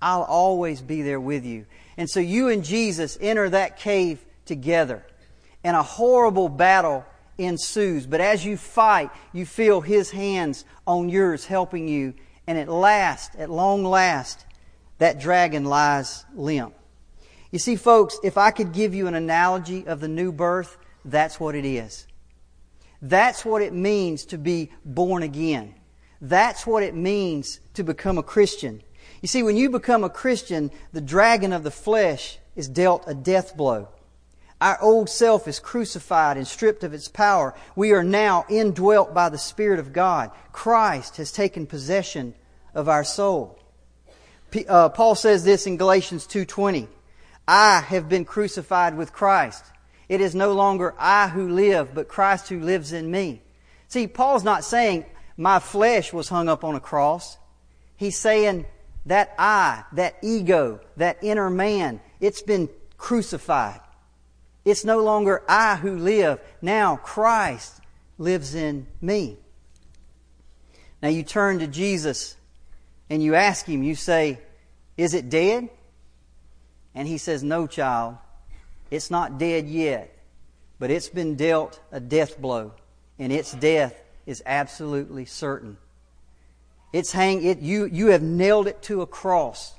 I'll 0.00 0.22
always 0.22 0.82
be 0.82 1.02
there 1.02 1.18
with 1.18 1.44
you. 1.44 1.66
And 1.96 2.08
so 2.08 2.20
you 2.20 2.48
and 2.48 2.64
Jesus 2.64 3.18
enter 3.20 3.50
that 3.50 3.76
cave 3.76 4.24
together. 4.44 5.04
and 5.64 5.76
a 5.76 5.82
horrible 5.82 6.48
battle 6.48 7.04
ensues. 7.38 8.06
But 8.06 8.20
as 8.20 8.44
you 8.44 8.56
fight, 8.56 9.10
you 9.32 9.44
feel 9.44 9.80
His 9.80 10.12
hands 10.12 10.64
on 10.86 11.08
yours 11.08 11.44
helping 11.44 11.88
you. 11.88 12.14
And 12.46 12.56
at 12.56 12.68
last, 12.68 13.34
at 13.34 13.50
long 13.50 13.82
last, 13.82 14.46
that 14.98 15.18
dragon 15.18 15.64
lies 15.64 16.24
limp. 16.36 16.72
You 17.54 17.60
see, 17.60 17.76
folks, 17.76 18.18
if 18.24 18.36
I 18.36 18.50
could 18.50 18.72
give 18.72 18.96
you 18.96 19.06
an 19.06 19.14
analogy 19.14 19.86
of 19.86 20.00
the 20.00 20.08
new 20.08 20.32
birth, 20.32 20.76
that's 21.04 21.38
what 21.38 21.54
it 21.54 21.64
is. 21.64 22.04
That's 23.00 23.44
what 23.44 23.62
it 23.62 23.72
means 23.72 24.24
to 24.24 24.38
be 24.38 24.72
born 24.84 25.22
again. 25.22 25.76
That's 26.20 26.66
what 26.66 26.82
it 26.82 26.96
means 26.96 27.60
to 27.74 27.84
become 27.84 28.18
a 28.18 28.24
Christian. 28.24 28.82
You 29.22 29.28
see, 29.28 29.44
when 29.44 29.56
you 29.56 29.70
become 29.70 30.02
a 30.02 30.10
Christian, 30.10 30.72
the 30.92 31.00
dragon 31.00 31.52
of 31.52 31.62
the 31.62 31.70
flesh 31.70 32.38
is 32.56 32.68
dealt 32.68 33.04
a 33.06 33.14
death 33.14 33.56
blow. 33.56 33.86
Our 34.60 34.76
old 34.82 35.08
self 35.08 35.46
is 35.46 35.60
crucified 35.60 36.36
and 36.36 36.48
stripped 36.48 36.82
of 36.82 36.92
its 36.92 37.06
power. 37.06 37.54
We 37.76 37.92
are 37.92 38.02
now 38.02 38.46
indwelt 38.48 39.14
by 39.14 39.28
the 39.28 39.38
Spirit 39.38 39.78
of 39.78 39.92
God. 39.92 40.32
Christ 40.50 41.18
has 41.18 41.30
taken 41.30 41.68
possession 41.68 42.34
of 42.74 42.88
our 42.88 43.04
soul. 43.04 43.60
Uh, 44.68 44.88
Paul 44.88 45.14
says 45.14 45.44
this 45.44 45.68
in 45.68 45.76
Galatians 45.76 46.26
2:20. 46.26 46.88
I 47.46 47.80
have 47.80 48.08
been 48.08 48.24
crucified 48.24 48.96
with 48.96 49.12
Christ. 49.12 49.64
It 50.08 50.20
is 50.20 50.34
no 50.34 50.52
longer 50.52 50.94
I 50.98 51.28
who 51.28 51.48
live, 51.48 51.94
but 51.94 52.08
Christ 52.08 52.48
who 52.48 52.60
lives 52.60 52.92
in 52.92 53.10
me. 53.10 53.42
See, 53.88 54.06
Paul's 54.06 54.44
not 54.44 54.64
saying 54.64 55.04
my 55.36 55.58
flesh 55.58 56.12
was 56.12 56.28
hung 56.28 56.48
up 56.48 56.64
on 56.64 56.74
a 56.74 56.80
cross. 56.80 57.38
He's 57.96 58.18
saying 58.18 58.66
that 59.06 59.34
I, 59.38 59.84
that 59.92 60.16
ego, 60.22 60.80
that 60.96 61.18
inner 61.22 61.50
man, 61.50 62.00
it's 62.20 62.42
been 62.42 62.68
crucified. 62.96 63.80
It's 64.64 64.84
no 64.84 65.02
longer 65.02 65.42
I 65.48 65.76
who 65.76 65.98
live. 65.98 66.40
Now 66.62 66.96
Christ 66.96 67.80
lives 68.16 68.54
in 68.54 68.86
me. 69.00 69.36
Now 71.02 71.08
you 71.08 71.22
turn 71.22 71.58
to 71.58 71.66
Jesus 71.66 72.36
and 73.10 73.22
you 73.22 73.34
ask 73.34 73.66
him, 73.66 73.82
you 73.82 73.94
say, 73.94 74.40
Is 74.96 75.12
it 75.12 75.28
dead? 75.28 75.68
And 76.94 77.08
he 77.08 77.18
says, 77.18 77.42
No, 77.42 77.66
child. 77.66 78.16
It's 78.90 79.10
not 79.10 79.38
dead 79.38 79.66
yet, 79.66 80.16
but 80.78 80.90
it's 80.90 81.08
been 81.08 81.36
dealt 81.36 81.80
a 81.90 82.00
death 82.00 82.40
blow, 82.40 82.72
and 83.18 83.32
its 83.32 83.52
death 83.52 84.00
is 84.26 84.42
absolutely 84.46 85.24
certain. 85.24 85.78
It's 86.92 87.10
hang 87.10 87.42
it 87.42 87.58
you 87.58 87.86
you 87.86 88.08
have 88.08 88.22
nailed 88.22 88.68
it 88.68 88.82
to 88.82 89.02
a 89.02 89.06
cross. 89.06 89.74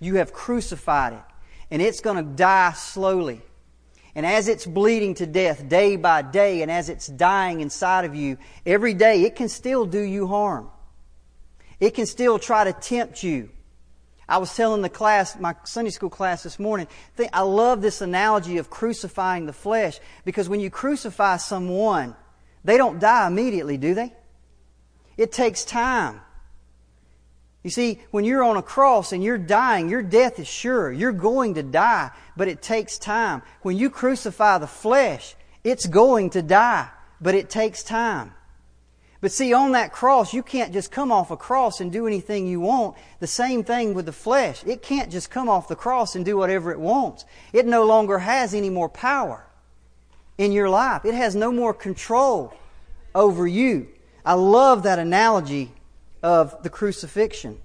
You 0.00 0.16
have 0.16 0.32
crucified 0.32 1.14
it, 1.14 1.22
and 1.70 1.80
it's 1.80 2.00
going 2.00 2.16
to 2.16 2.22
die 2.22 2.72
slowly. 2.72 3.40
And 4.14 4.26
as 4.26 4.48
it's 4.48 4.66
bleeding 4.66 5.14
to 5.14 5.26
death 5.26 5.66
day 5.68 5.96
by 5.96 6.20
day, 6.20 6.60
and 6.60 6.70
as 6.70 6.90
it's 6.90 7.06
dying 7.06 7.60
inside 7.60 8.04
of 8.04 8.14
you 8.14 8.36
every 8.66 8.92
day, 8.92 9.22
it 9.22 9.36
can 9.36 9.48
still 9.48 9.86
do 9.86 10.00
you 10.00 10.26
harm. 10.26 10.68
It 11.80 11.94
can 11.94 12.04
still 12.04 12.38
try 12.38 12.64
to 12.64 12.72
tempt 12.74 13.22
you. 13.22 13.48
I 14.32 14.38
was 14.38 14.56
telling 14.56 14.80
the 14.80 14.88
class, 14.88 15.38
my 15.38 15.54
Sunday 15.64 15.90
school 15.90 16.08
class 16.08 16.42
this 16.42 16.58
morning, 16.58 16.88
I 17.34 17.42
love 17.42 17.82
this 17.82 18.00
analogy 18.00 18.56
of 18.56 18.70
crucifying 18.70 19.44
the 19.44 19.52
flesh 19.52 20.00
because 20.24 20.48
when 20.48 20.58
you 20.58 20.70
crucify 20.70 21.36
someone, 21.36 22.16
they 22.64 22.78
don't 22.78 22.98
die 22.98 23.26
immediately, 23.26 23.76
do 23.76 23.92
they? 23.92 24.10
It 25.18 25.32
takes 25.32 25.66
time. 25.66 26.22
You 27.62 27.68
see, 27.68 28.00
when 28.10 28.24
you're 28.24 28.42
on 28.42 28.56
a 28.56 28.62
cross 28.62 29.12
and 29.12 29.22
you're 29.22 29.36
dying, 29.36 29.90
your 29.90 30.02
death 30.02 30.38
is 30.38 30.48
sure. 30.48 30.90
You're 30.90 31.12
going 31.12 31.52
to 31.56 31.62
die, 31.62 32.10
but 32.34 32.48
it 32.48 32.62
takes 32.62 32.96
time. 32.96 33.42
When 33.60 33.76
you 33.76 33.90
crucify 33.90 34.56
the 34.56 34.66
flesh, 34.66 35.34
it's 35.62 35.84
going 35.84 36.30
to 36.30 36.40
die, 36.40 36.88
but 37.20 37.34
it 37.34 37.50
takes 37.50 37.82
time. 37.82 38.32
But 39.22 39.30
see, 39.30 39.52
on 39.52 39.70
that 39.72 39.92
cross, 39.92 40.34
you 40.34 40.42
can't 40.42 40.72
just 40.72 40.90
come 40.90 41.12
off 41.12 41.30
a 41.30 41.36
cross 41.36 41.80
and 41.80 41.92
do 41.92 42.08
anything 42.08 42.48
you 42.48 42.58
want. 42.58 42.96
The 43.20 43.28
same 43.28 43.62
thing 43.62 43.94
with 43.94 44.06
the 44.06 44.12
flesh. 44.12 44.64
It 44.66 44.82
can't 44.82 45.12
just 45.12 45.30
come 45.30 45.48
off 45.48 45.68
the 45.68 45.76
cross 45.76 46.16
and 46.16 46.24
do 46.24 46.36
whatever 46.36 46.72
it 46.72 46.80
wants. 46.80 47.24
It 47.52 47.64
no 47.64 47.84
longer 47.84 48.18
has 48.18 48.52
any 48.52 48.68
more 48.68 48.88
power 48.88 49.46
in 50.38 50.50
your 50.50 50.68
life. 50.68 51.04
It 51.04 51.14
has 51.14 51.36
no 51.36 51.52
more 51.52 51.72
control 51.72 52.52
over 53.14 53.46
you. 53.46 53.86
I 54.26 54.32
love 54.32 54.82
that 54.82 54.98
analogy 54.98 55.70
of 56.20 56.60
the 56.64 56.70
crucifixion. 56.70 57.60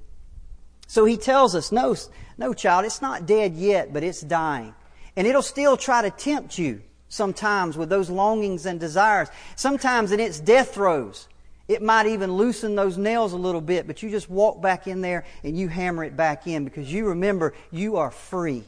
So 0.86 1.06
he 1.06 1.18
tells 1.18 1.56
us, 1.56 1.72
no, 1.72 1.96
no, 2.38 2.54
child, 2.54 2.86
it's 2.86 3.02
not 3.02 3.26
dead 3.26 3.56
yet, 3.56 3.92
but 3.92 4.04
it's 4.04 4.22
dying. 4.22 4.76
And 5.16 5.26
it'll 5.26 5.42
still 5.42 5.76
try 5.76 6.04
to 6.04 6.12
tempt 6.12 6.60
you 6.60 6.84
sometimes 7.10 7.76
with 7.78 7.90
those 7.90 8.12
longings 8.12 8.68
and 8.68 8.80
desires. 8.80 9.30
Sometimes 9.56 10.12
in 10.12 10.20
its 10.20 10.40
death 10.40 10.76
throes, 10.76 11.28
it 11.68 11.82
might 11.82 12.08
even 12.08 12.34
loosen 12.34 12.76
those 12.76 12.98
nails 12.98 13.34
a 13.34 13.38
little 13.38 13.62
bit, 13.62 13.88
but 13.88 14.02
you 14.02 14.10
just 14.10 14.30
walk 14.30 14.62
back 14.62 14.88
in 14.88 15.02
there 15.02 15.26
and 15.44 15.58
you 15.58 15.68
hammer 15.68 16.04
it 16.04 16.16
back 16.16 16.48
in 16.48 16.64
because 16.64 16.92
you 16.92 17.08
remember 17.08 17.54
you 17.72 17.98
are 17.98 18.12
free. 18.12 18.64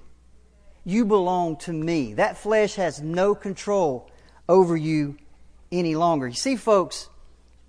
You 0.84 1.06
belong 1.06 1.58
to 1.58 1.74
me. 1.74 2.16
That 2.16 2.38
flesh 2.38 2.76
has 2.76 3.02
no 3.02 3.36
control 3.36 4.10
over 4.50 4.76
you 4.76 5.18
any 5.72 5.96
longer. 5.96 6.28
You 6.28 6.34
see, 6.34 6.56
folks, 6.56 7.10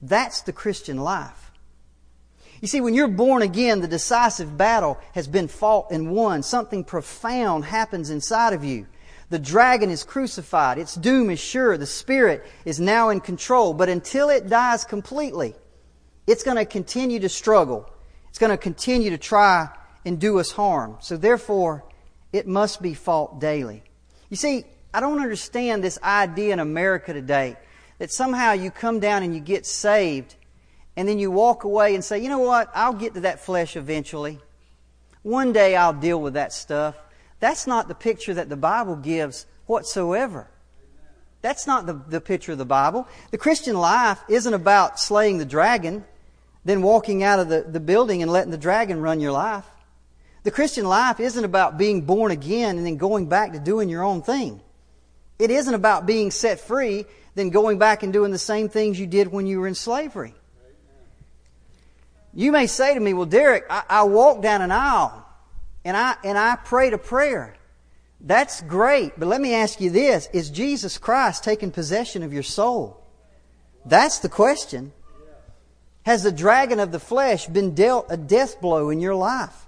that's 0.03 0.43
the 0.43 0.53
Christian 0.53 0.97
life. 0.97 1.53
You 2.61 2.69
see, 2.69 2.81
when 2.81 2.95
you're 2.95 3.09
born 3.09 3.43
again, 3.43 3.81
the 3.81 3.88
decisive 3.88 4.57
battle 4.57 4.99
has 5.14 5.27
been 5.27 5.49
fought 5.49 5.90
and 5.90 6.11
won. 6.11 6.43
Something 6.43 6.85
profound 6.85 7.64
happens 7.64 8.11
inside 8.11 8.53
of 8.53 8.64
you. 8.64 8.87
The 9.31 9.38
dragon 9.38 9.90
is 9.90 10.05
crucified. 10.05 10.79
Its 10.79 10.95
doom 10.95 11.31
is 11.31 11.40
sure. 11.40 11.79
The 11.79 11.87
spirit 11.87 12.45
is 12.64 12.81
now 12.81 13.09
in 13.09 13.21
control. 13.21 13.73
But 13.75 13.88
until 13.88 14.29
it 14.29 14.49
dies 14.49 14.85
completely, 14.85 15.55
it's 16.27 16.43
going 16.43 16.57
to 16.57 16.64
continue 16.64 17.21
to 17.21 17.29
struggle. 17.29 17.88
It's 18.29 18.38
going 18.38 18.51
to 18.51 18.59
continue 18.59 19.11
to 19.11 19.19
try 19.19 19.69
and 20.05 20.21
do 20.21 20.38
us 20.40 20.51
harm. 20.51 20.97
So 21.01 21.16
therefore, 21.16 21.85
it 22.33 22.47
must 22.47 22.83
be 22.83 22.95
fought 22.95 23.40
daily. 23.40 23.85
You 24.29 24.37
see, 24.37 24.64
I 24.93 25.01
don't 25.01 25.21
understand 25.21 25.85
this 25.85 25.99
idea 26.03 26.53
in 26.53 26.59
America 26.59 27.12
today 27.12 27.57
that 27.99 28.11
somehow 28.11 28.53
you 28.53 28.71
come 28.71 28.99
down 28.99 29.23
and 29.23 29.35
you 29.35 29.40
get 29.40 29.64
saved 29.66 30.35
and 30.97 31.09
then 31.09 31.19
you 31.19 31.31
walk 31.31 31.64
away 31.64 31.95
and 31.95 32.05
say, 32.05 32.19
you 32.19 32.29
know 32.29 32.38
what, 32.40 32.71
I'll 32.75 32.93
get 32.93 33.14
to 33.14 33.21
that 33.21 33.40
flesh 33.40 33.77
eventually. 33.77 34.40
One 35.23 35.53
day 35.53 35.77
I'll 35.77 35.93
deal 35.93 36.21
with 36.21 36.35
that 36.35 36.53
stuff. 36.53 36.97
That's 37.40 37.66
not 37.66 37.88
the 37.88 37.94
picture 37.94 38.35
that 38.35 38.48
the 38.48 38.57
Bible 38.57 38.96
gives 38.96 39.46
whatsoever. 39.66 40.48
That's 41.42 41.66
not 41.66 41.87
the, 41.87 41.94
the 41.94 42.20
picture 42.20 42.53
of 42.53 42.59
the 42.59 42.66
Bible. 42.66 43.09
The 43.31 43.38
Christian 43.38 43.74
life 43.74 44.20
isn't 44.29 44.53
about 44.53 45.00
slaying 45.00 45.38
the 45.38 45.46
dragon, 45.46 46.05
then 46.66 46.83
walking 46.83 47.22
out 47.22 47.38
of 47.40 47.48
the, 47.48 47.62
the 47.62 47.81
building 47.81 48.22
and 48.22 48.31
letting 48.31 48.50
the 48.50 48.59
dragon 48.59 49.00
run 49.00 49.20
your 49.20 49.33
life. 49.33 49.64
The 50.42 50.50
Christian 50.50 50.85
life 50.85 51.18
isn't 51.18 51.44
about 51.44 51.79
being 51.79 52.03
born 52.03 52.31
again 52.31 52.76
and 52.76 52.87
then 52.87 52.96
going 52.96 53.26
back 53.26 53.53
to 53.53 53.59
doing 53.59 53.88
your 53.88 54.03
own 54.03 54.22
thing. 54.22 54.61
It 55.38 55.50
isn't 55.50 55.72
about 55.72 56.05
being 56.05 56.31
set 56.31 56.61
free, 56.61 57.07
then 57.35 57.48
going 57.48 57.79
back 57.79 58.03
and 58.03 58.12
doing 58.12 58.33
the 58.33 58.38
same 58.38 58.68
things 58.68 59.00
you 59.00 59.07
did 59.07 59.29
when 59.29 59.46
you 59.46 59.61
were 59.61 59.66
in 59.66 59.74
slavery. 59.74 60.35
You 62.35 62.53
may 62.53 62.66
say 62.66 62.92
to 62.94 63.00
me, 63.00 63.14
well, 63.14 63.26
Derek, 63.26 63.64
I, 63.70 63.83
I 63.88 64.03
walk 64.05 64.42
down 64.42 64.61
an 64.61 64.70
aisle 64.70 65.26
and 65.85 65.97
I, 65.97 66.16
and 66.25 66.37
I 66.37 66.57
prayed 66.57 66.93
a 66.93 66.99
prayer. 66.99 67.57
That's 68.21 68.61
great, 68.62 69.19
but 69.19 69.29
let 69.29 69.40
me 69.40 69.55
ask 69.55 69.81
you 69.81 69.90
this. 69.90 70.29
Is 70.33 70.51
Jesus 70.51 70.99
Christ 70.99 71.43
taking 71.43 71.71
possession 71.71 72.23
of 72.23 72.33
your 72.33 72.43
soul? 72.43 73.03
That's 73.87 74.19
the 74.19 74.29
question. 74.29 74.93
Has 76.03 76.23
the 76.23 76.33
dragon 76.33 76.81
of 76.81 76.93
the 76.93 77.01
flesh 77.01 77.47
been 77.47 77.75
dealt 77.75 78.07
a 78.11 78.16
death 78.16 78.61
blow 78.61 78.90
in 78.90 79.01
your 79.01 79.14
life? 79.14 79.66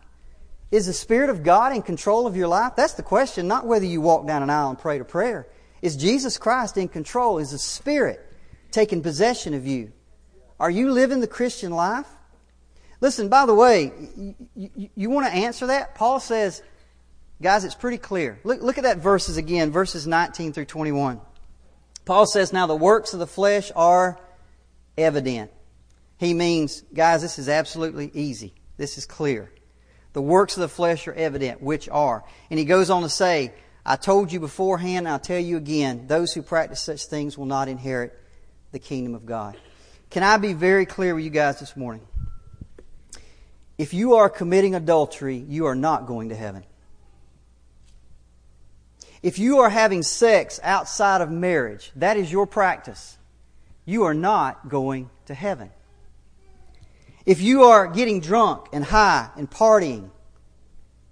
Is 0.70 0.86
the 0.86 0.92
Spirit 0.92 1.30
of 1.30 1.42
God 1.42 1.74
in 1.74 1.82
control 1.82 2.26
of 2.26 2.36
your 2.36 2.48
life? 2.48 2.72
That's 2.76 2.94
the 2.94 3.02
question, 3.02 3.46
not 3.46 3.66
whether 3.66 3.84
you 3.84 4.00
walk 4.00 4.26
down 4.26 4.42
an 4.42 4.50
aisle 4.50 4.70
and 4.70 4.78
pray 4.78 4.98
a 4.98 5.04
prayer. 5.04 5.46
Is 5.82 5.96
Jesus 5.96 6.38
Christ 6.38 6.78
in 6.78 6.88
control? 6.88 7.38
Is 7.38 7.50
the 7.50 7.58
Spirit 7.58 8.20
taking 8.70 9.02
possession 9.02 9.52
of 9.52 9.66
you? 9.66 9.92
Are 10.58 10.70
you 10.70 10.90
living 10.90 11.20
the 11.20 11.26
Christian 11.26 11.72
life? 11.72 12.06
Listen, 13.02 13.28
by 13.28 13.46
the 13.46 13.54
way, 13.54 13.92
you, 14.16 14.34
you, 14.54 14.88
you 14.94 15.10
want 15.10 15.26
to 15.26 15.32
answer 15.32 15.66
that? 15.66 15.96
Paul 15.96 16.20
says, 16.20 16.62
guys, 17.42 17.64
it's 17.64 17.74
pretty 17.74 17.98
clear. 17.98 18.38
Look, 18.44 18.62
look 18.62 18.78
at 18.78 18.84
that 18.84 18.98
verses 18.98 19.36
again, 19.36 19.72
verses 19.72 20.06
19 20.06 20.52
through 20.52 20.66
21. 20.66 21.20
Paul 22.04 22.26
says, 22.26 22.52
Now 22.52 22.68
the 22.68 22.76
works 22.76 23.12
of 23.12 23.18
the 23.18 23.26
flesh 23.26 23.72
are 23.74 24.20
evident. 24.96 25.50
He 26.18 26.32
means, 26.32 26.84
guys, 26.94 27.22
this 27.22 27.40
is 27.40 27.48
absolutely 27.48 28.08
easy. 28.14 28.54
This 28.76 28.96
is 28.96 29.04
clear. 29.04 29.50
The 30.12 30.22
works 30.22 30.56
of 30.56 30.60
the 30.60 30.68
flesh 30.68 31.08
are 31.08 31.14
evident, 31.14 31.60
which 31.60 31.88
are. 31.88 32.22
And 32.50 32.58
he 32.58 32.64
goes 32.64 32.88
on 32.88 33.02
to 33.02 33.08
say, 33.08 33.52
I 33.84 33.96
told 33.96 34.30
you 34.30 34.38
beforehand, 34.38 35.08
I'll 35.08 35.18
tell 35.18 35.40
you 35.40 35.56
again, 35.56 36.06
those 36.06 36.32
who 36.32 36.42
practice 36.42 36.80
such 36.80 37.06
things 37.06 37.36
will 37.36 37.46
not 37.46 37.66
inherit 37.66 38.16
the 38.70 38.78
kingdom 38.78 39.16
of 39.16 39.26
God. 39.26 39.56
Can 40.10 40.22
I 40.22 40.36
be 40.36 40.52
very 40.52 40.86
clear 40.86 41.16
with 41.16 41.24
you 41.24 41.30
guys 41.30 41.58
this 41.58 41.76
morning? 41.76 42.06
If 43.82 43.92
you 43.92 44.14
are 44.14 44.30
committing 44.30 44.76
adultery, 44.76 45.44
you 45.48 45.66
are 45.66 45.74
not 45.74 46.06
going 46.06 46.28
to 46.28 46.36
heaven. 46.36 46.62
If 49.24 49.40
you 49.40 49.58
are 49.58 49.70
having 49.70 50.04
sex 50.04 50.60
outside 50.62 51.20
of 51.20 51.32
marriage, 51.32 51.90
that 51.96 52.16
is 52.16 52.30
your 52.30 52.46
practice, 52.46 53.18
you 53.84 54.04
are 54.04 54.14
not 54.14 54.68
going 54.68 55.10
to 55.26 55.34
heaven. 55.34 55.72
If 57.26 57.40
you 57.40 57.64
are 57.64 57.88
getting 57.88 58.20
drunk 58.20 58.68
and 58.72 58.84
high 58.84 59.30
and 59.36 59.50
partying, 59.50 60.10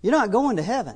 you're 0.00 0.12
not 0.12 0.30
going 0.30 0.58
to 0.58 0.62
heaven. 0.62 0.94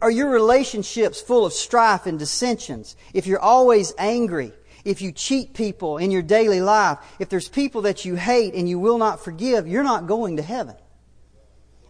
Are 0.00 0.12
your 0.12 0.30
relationships 0.30 1.20
full 1.20 1.44
of 1.44 1.52
strife 1.52 2.06
and 2.06 2.20
dissensions? 2.20 2.94
If 3.12 3.26
you're 3.26 3.40
always 3.40 3.92
angry, 3.98 4.52
if 4.88 5.02
you 5.02 5.12
cheat 5.12 5.52
people 5.52 5.98
in 5.98 6.10
your 6.10 6.22
daily 6.22 6.62
life, 6.62 6.98
if 7.18 7.28
there's 7.28 7.46
people 7.46 7.82
that 7.82 8.06
you 8.06 8.14
hate 8.14 8.54
and 8.54 8.66
you 8.66 8.78
will 8.78 8.96
not 8.96 9.22
forgive, 9.22 9.68
you're 9.68 9.84
not 9.84 10.06
going 10.06 10.38
to 10.38 10.42
heaven. 10.42 10.76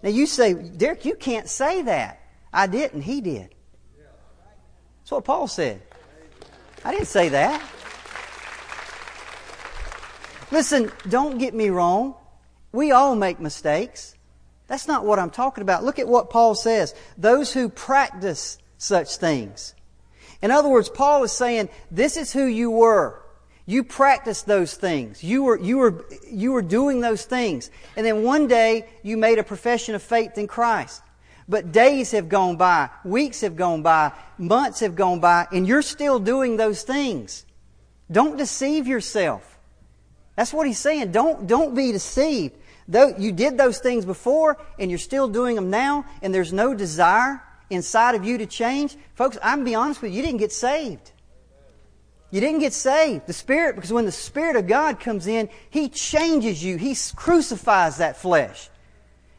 Now 0.02 0.08
you 0.11 0.26
say, 0.26 0.52
Derek, 0.52 1.04
you 1.04 1.14
can't 1.14 1.48
say 1.48 1.82
that. 1.82 2.20
I 2.52 2.66
didn't, 2.66 3.02
he 3.02 3.20
did. 3.20 3.54
That's 4.98 5.12
what 5.12 5.24
Paul 5.24 5.46
said. 5.46 5.80
I 6.84 6.90
didn't 6.90 7.06
say 7.06 7.28
that. 7.28 7.62
Listen, 10.50 10.90
don't 11.08 11.38
get 11.38 11.54
me 11.54 11.68
wrong. 11.68 12.16
We 12.72 12.90
all 12.90 13.14
make 13.14 13.38
mistakes. 13.38 14.16
That's 14.66 14.88
not 14.88 15.04
what 15.04 15.20
I'm 15.20 15.30
talking 15.30 15.62
about. 15.62 15.84
Look 15.84 16.00
at 16.00 16.08
what 16.08 16.30
Paul 16.30 16.56
says. 16.56 16.96
Those 17.16 17.52
who 17.52 17.68
practice 17.68 18.58
such 18.76 19.18
things. 19.18 19.74
In 20.40 20.51
other 20.51 20.68
words, 20.68 20.88
Paul 20.88 21.24
is 21.24 21.33
saying, 21.33 21.68
this 21.90 22.16
is 22.16 22.33
who 22.33 22.44
you 22.44 22.70
were. 22.70 23.20
You 23.66 23.85
practiced 23.85 24.46
those 24.46 24.74
things. 24.74 25.22
You 25.22 25.42
were, 25.42 25.59
you 25.59 25.79
were, 25.79 26.07
you 26.31 26.53
were 26.53 26.62
doing 26.62 27.01
those 27.01 27.24
things. 27.24 27.70
And 27.96 28.07
then 28.07 28.22
one 28.22 28.46
day 28.46 28.88
you 29.03 29.16
made 29.16 29.38
a 29.38 29.42
profession 29.42 29.94
of 29.94 30.03
faith 30.03 30.38
in 30.38 30.46
Christ. 30.46 31.03
But 31.48 31.72
days 31.72 32.12
have 32.12 32.29
gone 32.29 32.57
by, 32.57 32.90
weeks 33.05 33.40
have 33.40 33.57
gone 33.57 33.83
by, 33.83 34.12
months 34.37 34.81
have 34.81 34.94
gone 34.94 35.20
by, 35.20 35.48
and 35.51 35.66
you're 35.66 35.83
still 35.83 36.18
doing 36.18 36.57
those 36.57 36.83
things. 36.83 37.44
Don't 38.11 38.37
deceive 38.37 38.87
yourself. 38.87 39.59
That's 40.37 40.53
what 40.53 40.66
he's 40.66 40.79
saying. 40.79 41.11
Don't, 41.11 41.46
don't 41.46 41.74
be 41.74 41.90
deceived. 41.90 42.55
Though 42.87 43.14
you 43.18 43.33
did 43.33 43.59
those 43.59 43.81
things 43.81 44.07
before 44.07 44.57
and 44.79 44.90
you're 44.90 44.98
still 44.98 45.29
doing 45.29 45.57
them 45.57 45.68
now 45.68 46.07
and 46.22 46.35
there's 46.35 46.53
no 46.53 46.74
desire 46.74 47.42
inside 47.70 48.14
of 48.14 48.24
you 48.24 48.38
to 48.38 48.46
change, 48.46 48.96
folks, 49.14 49.38
I'm 49.42 49.64
be 49.64 49.74
honest 49.74 50.02
with 50.02 50.12
you, 50.12 50.18
you 50.18 50.22
didn't 50.22 50.38
get 50.38 50.52
saved. 50.52 51.12
You 52.31 52.40
didn't 52.40 52.61
get 52.61 52.72
saved. 52.72 53.26
The 53.26 53.33
Spirit, 53.33 53.74
because 53.74 53.92
when 53.92 54.04
the 54.04 54.12
Spirit 54.12 54.57
of 54.57 54.66
God 54.66 55.00
comes 55.00 55.26
in, 55.26 55.48
He 55.70 55.88
changes 55.88 56.62
you. 56.62 56.76
He 56.76 56.94
crucifies 57.16 57.98
that 57.98 58.16
flesh. 58.16 58.68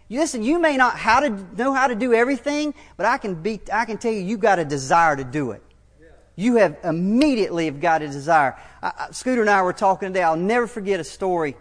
You, 0.08 0.20
listen, 0.20 0.42
you 0.42 0.60
may 0.60 0.76
not 0.76 0.98
how 0.98 1.20
to 1.20 1.30
know 1.56 1.74
how 1.74 1.88
to 1.88 1.96
do 1.96 2.14
everything, 2.14 2.74
but 2.98 3.06
I 3.06 3.20
can 3.20 3.36
be, 3.36 3.62
I 3.72 3.86
can 3.86 4.00
tell 4.00 4.12
you, 4.12 4.22
you've 4.22 4.40
got 4.40 4.58
a 4.58 4.66
desire 4.66 5.16
to 5.16 5.24
do 5.24 5.52
it. 5.52 5.62
You 6.36 6.56
have 6.56 6.78
immediately 6.84 7.66
have 7.66 7.80
got 7.80 8.02
a 8.02 8.08
desire. 8.08 8.58
I, 8.82 9.10
Scooter 9.12 9.42
and 9.42 9.50
I 9.50 9.62
were 9.62 9.74
talking 9.74 10.10
today. 10.10 10.24
I'll 10.24 10.38
never 10.38 10.68
forget 10.68 11.00
a 11.00 11.04
story 11.04 11.56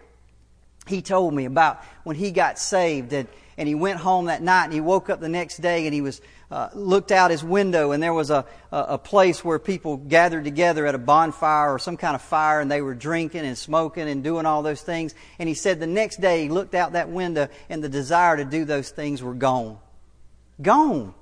he 0.87 1.02
told 1.02 1.35
me 1.35 1.44
about 1.44 1.83
when 2.04 2.16
he 2.16 2.31
got 2.31 2.59
saved 2.59 3.12
and, 3.12 3.28
and 3.59 3.68
he 3.68 3.74
went 3.74 3.98
home 3.98 4.26
that 4.26 4.40
night 4.40 4.64
and 4.64 4.72
he 4.72 4.81
woke 4.81 5.11
up 5.11 5.20
the 5.20 5.28
next 5.28 5.59
day 5.59 5.85
and 5.87 5.92
he 5.92 6.00
was 6.00 6.22
uh, 6.50 6.68
looked 6.74 7.12
out 7.12 7.30
his 7.30 7.44
window 7.44 7.92
and 7.92 8.02
there 8.02 8.14
was 8.14 8.30
a, 8.30 8.44
a, 8.72 8.78
a 8.78 8.98
place 8.98 9.44
where 9.44 9.58
people 9.58 9.96
gathered 9.96 10.44
together 10.44 10.87
at 10.87 10.94
a 10.94 10.98
bonfire 10.98 11.72
or 11.72 11.78
some 11.78 11.96
kind 11.96 12.14
of 12.14 12.22
fire 12.22 12.61
and 12.61 12.70
they 12.70 12.80
were 12.80 12.94
drinking 12.94 13.44
and 13.44 13.58
smoking 13.58 14.08
and 14.08 14.24
doing 14.24 14.46
all 14.46 14.62
those 14.62 14.80
things 14.80 15.14
and 15.38 15.48
he 15.48 15.54
said 15.54 15.78
the 15.78 15.87
next 15.87 16.20
day 16.20 16.44
he 16.44 16.48
looked 16.48 16.74
out 16.74 16.92
that 16.92 17.11
window 17.11 17.48
and 17.68 17.84
the 17.84 17.88
desire 17.88 18.37
to 18.37 18.44
do 18.44 18.64
those 18.64 18.90
things 18.90 19.22
were 19.22 19.34
gone 19.34 19.78
gone 20.62 21.12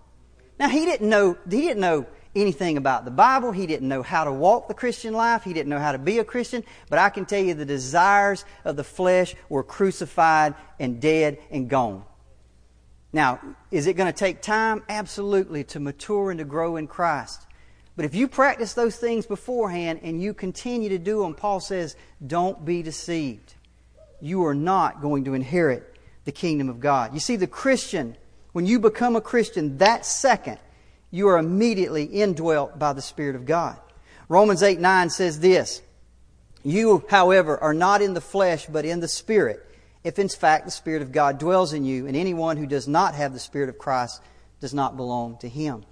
now 0.60 0.68
he 0.68 0.84
didn't 0.84 1.08
know 1.08 1.36
he 1.50 1.62
didn't 1.62 1.80
know 1.80 2.06
anything 2.36 2.76
about 2.76 3.04
the 3.04 3.10
Bible. 3.10 3.50
He 3.50 3.66
didn't 3.66 3.88
know 3.88 4.02
how 4.02 4.24
to 4.24 4.32
walk 4.32 4.68
the 4.68 4.74
Christian 4.74 5.14
life. 5.14 5.42
He 5.42 5.52
didn't 5.52 5.70
know 5.70 5.78
how 5.78 5.92
to 5.92 5.98
be 5.98 6.18
a 6.18 6.24
Christian. 6.24 6.62
But 6.88 6.98
I 6.98 7.08
can 7.08 7.24
tell 7.24 7.42
you 7.42 7.54
the 7.54 7.64
desires 7.64 8.44
of 8.64 8.76
the 8.76 8.84
flesh 8.84 9.34
were 9.48 9.62
crucified 9.62 10.54
and 10.78 11.00
dead 11.00 11.38
and 11.50 11.68
gone. 11.68 12.04
Now, 13.12 13.40
is 13.70 13.86
it 13.86 13.94
going 13.94 14.12
to 14.12 14.18
take 14.18 14.42
time? 14.42 14.82
Absolutely, 14.88 15.64
to 15.64 15.80
mature 15.80 16.30
and 16.30 16.38
to 16.38 16.44
grow 16.44 16.76
in 16.76 16.86
Christ. 16.86 17.46
But 17.96 18.04
if 18.04 18.14
you 18.14 18.28
practice 18.28 18.74
those 18.74 18.96
things 18.96 19.26
beforehand 19.26 20.00
and 20.02 20.20
you 20.20 20.34
continue 20.34 20.90
to 20.90 20.98
do 20.98 21.22
them, 21.22 21.34
Paul 21.34 21.60
says, 21.60 21.96
don't 22.24 22.64
be 22.64 22.82
deceived. 22.82 23.54
You 24.20 24.44
are 24.44 24.54
not 24.54 25.00
going 25.00 25.24
to 25.24 25.34
inherit 25.34 25.94
the 26.24 26.32
kingdom 26.32 26.68
of 26.68 26.80
God. 26.80 27.14
You 27.14 27.20
see, 27.20 27.36
the 27.36 27.46
Christian, 27.46 28.16
when 28.52 28.66
you 28.66 28.78
become 28.78 29.16
a 29.16 29.20
Christian, 29.20 29.78
that 29.78 30.04
second, 30.04 30.58
you 31.10 31.28
are 31.28 31.38
immediately 31.38 32.04
indwelt 32.04 32.78
by 32.78 32.92
the 32.92 33.02
Spirit 33.02 33.36
of 33.36 33.46
God. 33.46 33.78
Romans 34.28 34.62
8 34.62 34.78
9 34.78 35.08
says 35.08 35.40
this 35.40 35.80
You, 36.62 37.04
however, 37.08 37.58
are 37.58 37.74
not 37.74 38.02
in 38.02 38.12
the 38.12 38.20
flesh, 38.20 38.66
but 38.66 38.84
in 38.84 39.00
the 39.00 39.08
Spirit, 39.08 39.65
if 40.06 40.18
in 40.18 40.28
fact 40.28 40.64
the 40.64 40.70
Spirit 40.70 41.02
of 41.02 41.12
God 41.12 41.38
dwells 41.38 41.72
in 41.72 41.84
you, 41.84 42.06
and 42.06 42.16
anyone 42.16 42.56
who 42.56 42.66
does 42.66 42.86
not 42.86 43.14
have 43.14 43.32
the 43.32 43.38
Spirit 43.38 43.68
of 43.68 43.78
Christ 43.78 44.22
does 44.60 44.72
not 44.72 44.96
belong 44.96 45.36
to 45.38 45.48
him. 45.48 45.84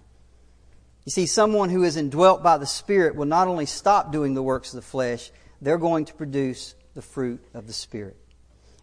You 1.04 1.10
see, 1.10 1.26
someone 1.26 1.68
who 1.68 1.82
is 1.82 1.96
indwelt 1.96 2.42
by 2.42 2.56
the 2.56 2.66
Spirit 2.66 3.14
will 3.14 3.26
not 3.26 3.48
only 3.48 3.66
stop 3.66 4.12
doing 4.12 4.34
the 4.34 4.42
works 4.42 4.72
of 4.72 4.76
the 4.76 4.86
flesh, 4.86 5.30
they're 5.60 5.78
going 5.78 6.06
to 6.06 6.14
produce 6.14 6.74
the 6.94 7.02
fruit 7.02 7.44
of 7.52 7.66
the 7.66 7.72
Spirit. 7.72 8.16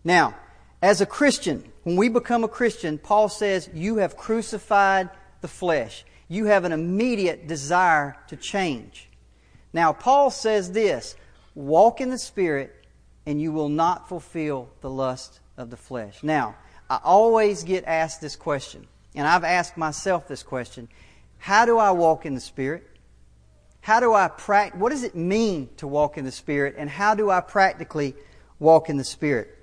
Now, 0.04 0.36
as 0.82 1.02
a 1.02 1.06
Christian, 1.06 1.72
when 1.84 1.96
we 1.96 2.10
become 2.10 2.44
a 2.44 2.48
Christian, 2.48 2.98
Paul 2.98 3.30
says, 3.30 3.70
You 3.74 3.98
have 3.98 4.18
crucified 4.18 5.10
the 5.42 5.48
flesh 5.48 6.06
you 6.32 6.46
have 6.46 6.64
an 6.64 6.72
immediate 6.72 7.46
desire 7.46 8.16
to 8.28 8.38
change. 8.38 9.10
Now, 9.74 9.92
Paul 9.92 10.32
says 10.32 10.72
this 10.72 11.18
walk 11.56 12.00
in 12.00 12.10
the 12.10 12.18
Spirit, 12.18 12.74
and 13.26 13.42
you 13.42 13.52
will 13.52 13.70
not 13.70 14.10
fulfill 14.10 14.70
the 14.82 14.90
lust 14.90 15.40
of 15.58 15.70
the 15.70 15.78
flesh. 15.78 16.24
Now, 16.24 16.56
I 16.90 17.00
always 17.04 17.64
get 17.64 17.86
asked 17.86 18.22
this 18.22 18.36
question, 18.36 18.88
and 19.16 19.28
I've 19.28 19.44
asked 19.44 19.78
myself 19.78 20.28
this 20.28 20.44
question 20.44 20.90
How 21.38 21.66
do 21.66 21.78
I 21.78 21.92
walk 21.92 22.26
in 22.26 22.36
the 22.36 22.42
Spirit? 22.42 22.88
How 23.82 24.00
do 24.00 24.14
I 24.14 24.28
practice? 24.28 24.80
What 24.80 24.90
does 24.90 25.04
it 25.04 25.16
mean 25.16 25.70
to 25.78 25.88
walk 25.88 26.18
in 26.18 26.26
the 26.26 26.32
Spirit, 26.32 26.76
and 26.78 26.90
how 26.90 27.16
do 27.16 27.30
I 27.30 27.42
practically 27.42 28.16
walk 28.60 28.90
in 28.90 28.98
the 28.98 29.04
Spirit? 29.04 29.58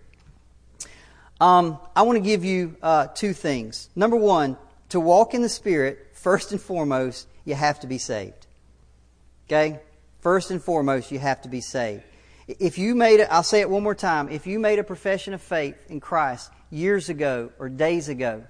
Um, 1.40 1.78
I 1.94 2.02
want 2.02 2.16
to 2.16 2.24
give 2.24 2.44
you 2.44 2.76
uh, 2.82 3.06
two 3.08 3.32
things. 3.32 3.90
Number 3.94 4.16
one, 4.16 4.56
to 4.88 4.98
walk 4.98 5.34
in 5.34 5.42
the 5.42 5.48
Spirit, 5.48 6.08
first 6.12 6.50
and 6.50 6.60
foremost, 6.60 7.28
you 7.44 7.54
have 7.54 7.80
to 7.80 7.86
be 7.86 7.98
saved. 7.98 8.46
Okay? 9.46 9.80
First 10.20 10.50
and 10.50 10.62
foremost, 10.62 11.12
you 11.12 11.18
have 11.20 11.42
to 11.42 11.48
be 11.48 11.60
saved. 11.60 12.02
If 12.48 12.78
you 12.78 12.94
made 12.94 13.20
it, 13.20 13.28
I'll 13.30 13.42
say 13.42 13.60
it 13.60 13.68
one 13.68 13.82
more 13.82 13.94
time. 13.94 14.30
If 14.30 14.46
you 14.46 14.58
made 14.58 14.78
a 14.78 14.84
profession 14.84 15.34
of 15.34 15.42
faith 15.42 15.76
in 15.90 16.00
Christ 16.00 16.50
years 16.70 17.10
ago 17.10 17.52
or 17.58 17.68
days 17.68 18.08
ago, 18.08 18.44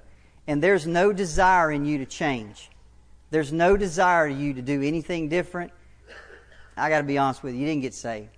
and 0.46 0.62
there's 0.62 0.86
no 0.86 1.12
desire 1.12 1.72
in 1.72 1.84
you 1.84 1.98
to 1.98 2.06
change, 2.06 2.70
there's 3.30 3.52
no 3.52 3.76
desire 3.76 4.28
in 4.28 4.38
you 4.38 4.54
to 4.54 4.62
do 4.62 4.82
anything 4.82 5.28
different, 5.28 5.72
I 6.76 6.88
got 6.90 6.98
to 6.98 7.04
be 7.04 7.18
honest 7.18 7.42
with 7.42 7.54
you, 7.54 7.60
you 7.60 7.66
didn't 7.66 7.82
get 7.82 7.92
saved. 7.92 8.30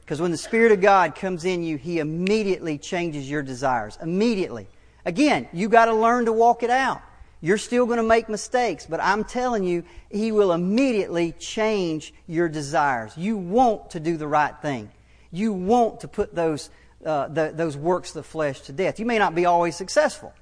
Because 0.00 0.18
when 0.18 0.30
the 0.30 0.38
Spirit 0.38 0.72
of 0.72 0.80
God 0.80 1.14
comes 1.14 1.44
in 1.44 1.62
you, 1.62 1.76
He 1.76 1.98
immediately 1.98 2.78
changes 2.78 3.28
your 3.28 3.42
desires. 3.42 3.98
Immediately. 4.00 4.66
Again, 5.04 5.46
you 5.52 5.68
got 5.68 5.84
to 5.84 5.94
learn 5.94 6.24
to 6.24 6.32
walk 6.32 6.62
it 6.62 6.70
out. 6.70 7.02
You're 7.40 7.58
still 7.58 7.86
going 7.86 7.96
to 7.96 8.02
make 8.02 8.28
mistakes, 8.28 8.86
but 8.86 9.00
I'm 9.00 9.24
telling 9.24 9.64
you, 9.64 9.84
He 10.10 10.30
will 10.30 10.52
immediately 10.52 11.32
change 11.32 12.12
your 12.26 12.48
desires. 12.48 13.12
You 13.16 13.36
want 13.36 13.90
to 13.90 14.00
do 14.00 14.16
the 14.16 14.28
right 14.28 14.54
thing. 14.60 14.90
You 15.32 15.52
want 15.52 16.00
to 16.00 16.08
put 16.08 16.34
those, 16.34 16.70
uh, 17.04 17.28
the, 17.28 17.52
those 17.54 17.76
works 17.76 18.10
of 18.10 18.14
the 18.14 18.22
flesh 18.24 18.60
to 18.62 18.72
death. 18.72 19.00
You 19.00 19.06
may 19.06 19.18
not 19.18 19.34
be 19.34 19.46
always 19.46 19.74
successful, 19.74 20.34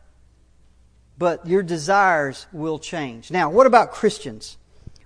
but 1.18 1.46
your 1.46 1.62
desires 1.62 2.46
will 2.52 2.80
change. 2.80 3.30
Now, 3.30 3.50
what 3.50 3.66
about 3.66 3.92
Christians? 3.92 4.56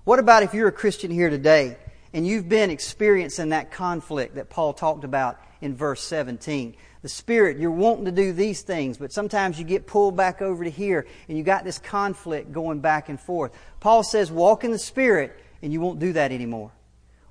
What 0.04 0.18
about 0.18 0.42
if 0.42 0.54
you're 0.54 0.68
a 0.68 0.72
Christian 0.72 1.10
here 1.10 1.30
today 1.30 1.76
and 2.14 2.26
you've 2.26 2.48
been 2.48 2.70
experiencing 2.70 3.50
that 3.50 3.70
conflict 3.70 4.36
that 4.36 4.48
Paul 4.48 4.72
talked 4.72 5.04
about 5.04 5.38
in 5.60 5.76
verse 5.76 6.02
17? 6.02 6.74
The 7.02 7.08
Spirit, 7.08 7.58
you're 7.58 7.70
wanting 7.70 8.04
to 8.04 8.12
do 8.12 8.32
these 8.32 8.62
things, 8.62 8.96
but 8.96 9.12
sometimes 9.12 9.58
you 9.58 9.64
get 9.64 9.86
pulled 9.86 10.16
back 10.16 10.40
over 10.40 10.62
to 10.62 10.70
here 10.70 11.06
and 11.28 11.36
you 11.36 11.42
got 11.42 11.64
this 11.64 11.78
conflict 11.78 12.52
going 12.52 12.78
back 12.80 13.08
and 13.08 13.20
forth. 13.20 13.52
Paul 13.80 14.04
says, 14.04 14.30
walk 14.30 14.62
in 14.62 14.70
the 14.70 14.78
Spirit 14.78 15.36
and 15.62 15.72
you 15.72 15.80
won't 15.80 15.98
do 15.98 16.12
that 16.12 16.30
anymore. 16.30 16.70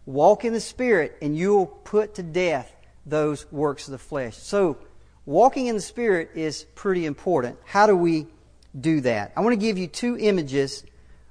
Walk 0.06 0.44
in 0.44 0.52
the 0.52 0.60
Spirit 0.60 1.18
and 1.22 1.38
you'll 1.38 1.68
put 1.68 2.16
to 2.16 2.24
death 2.24 2.76
those 3.06 3.50
works 3.52 3.88
of 3.88 3.94
the 3.94 3.98
flesh. 3.98 4.36
So, 4.38 4.78
walking 5.26 5.68
in 5.68 5.76
the 5.76 5.82
Spirit 5.82 6.32
is 6.36 6.66
pretty 6.76 7.06
important. 7.06 7.58
How 7.66 7.88
do 7.88 7.96
we 7.96 8.28
do 8.80 9.02
that? 9.02 9.32
I 9.38 9.42
want 9.42 9.54
to 9.54 9.66
give 9.66 9.78
you 9.78 9.88
two 9.88 10.18
images 10.18 10.84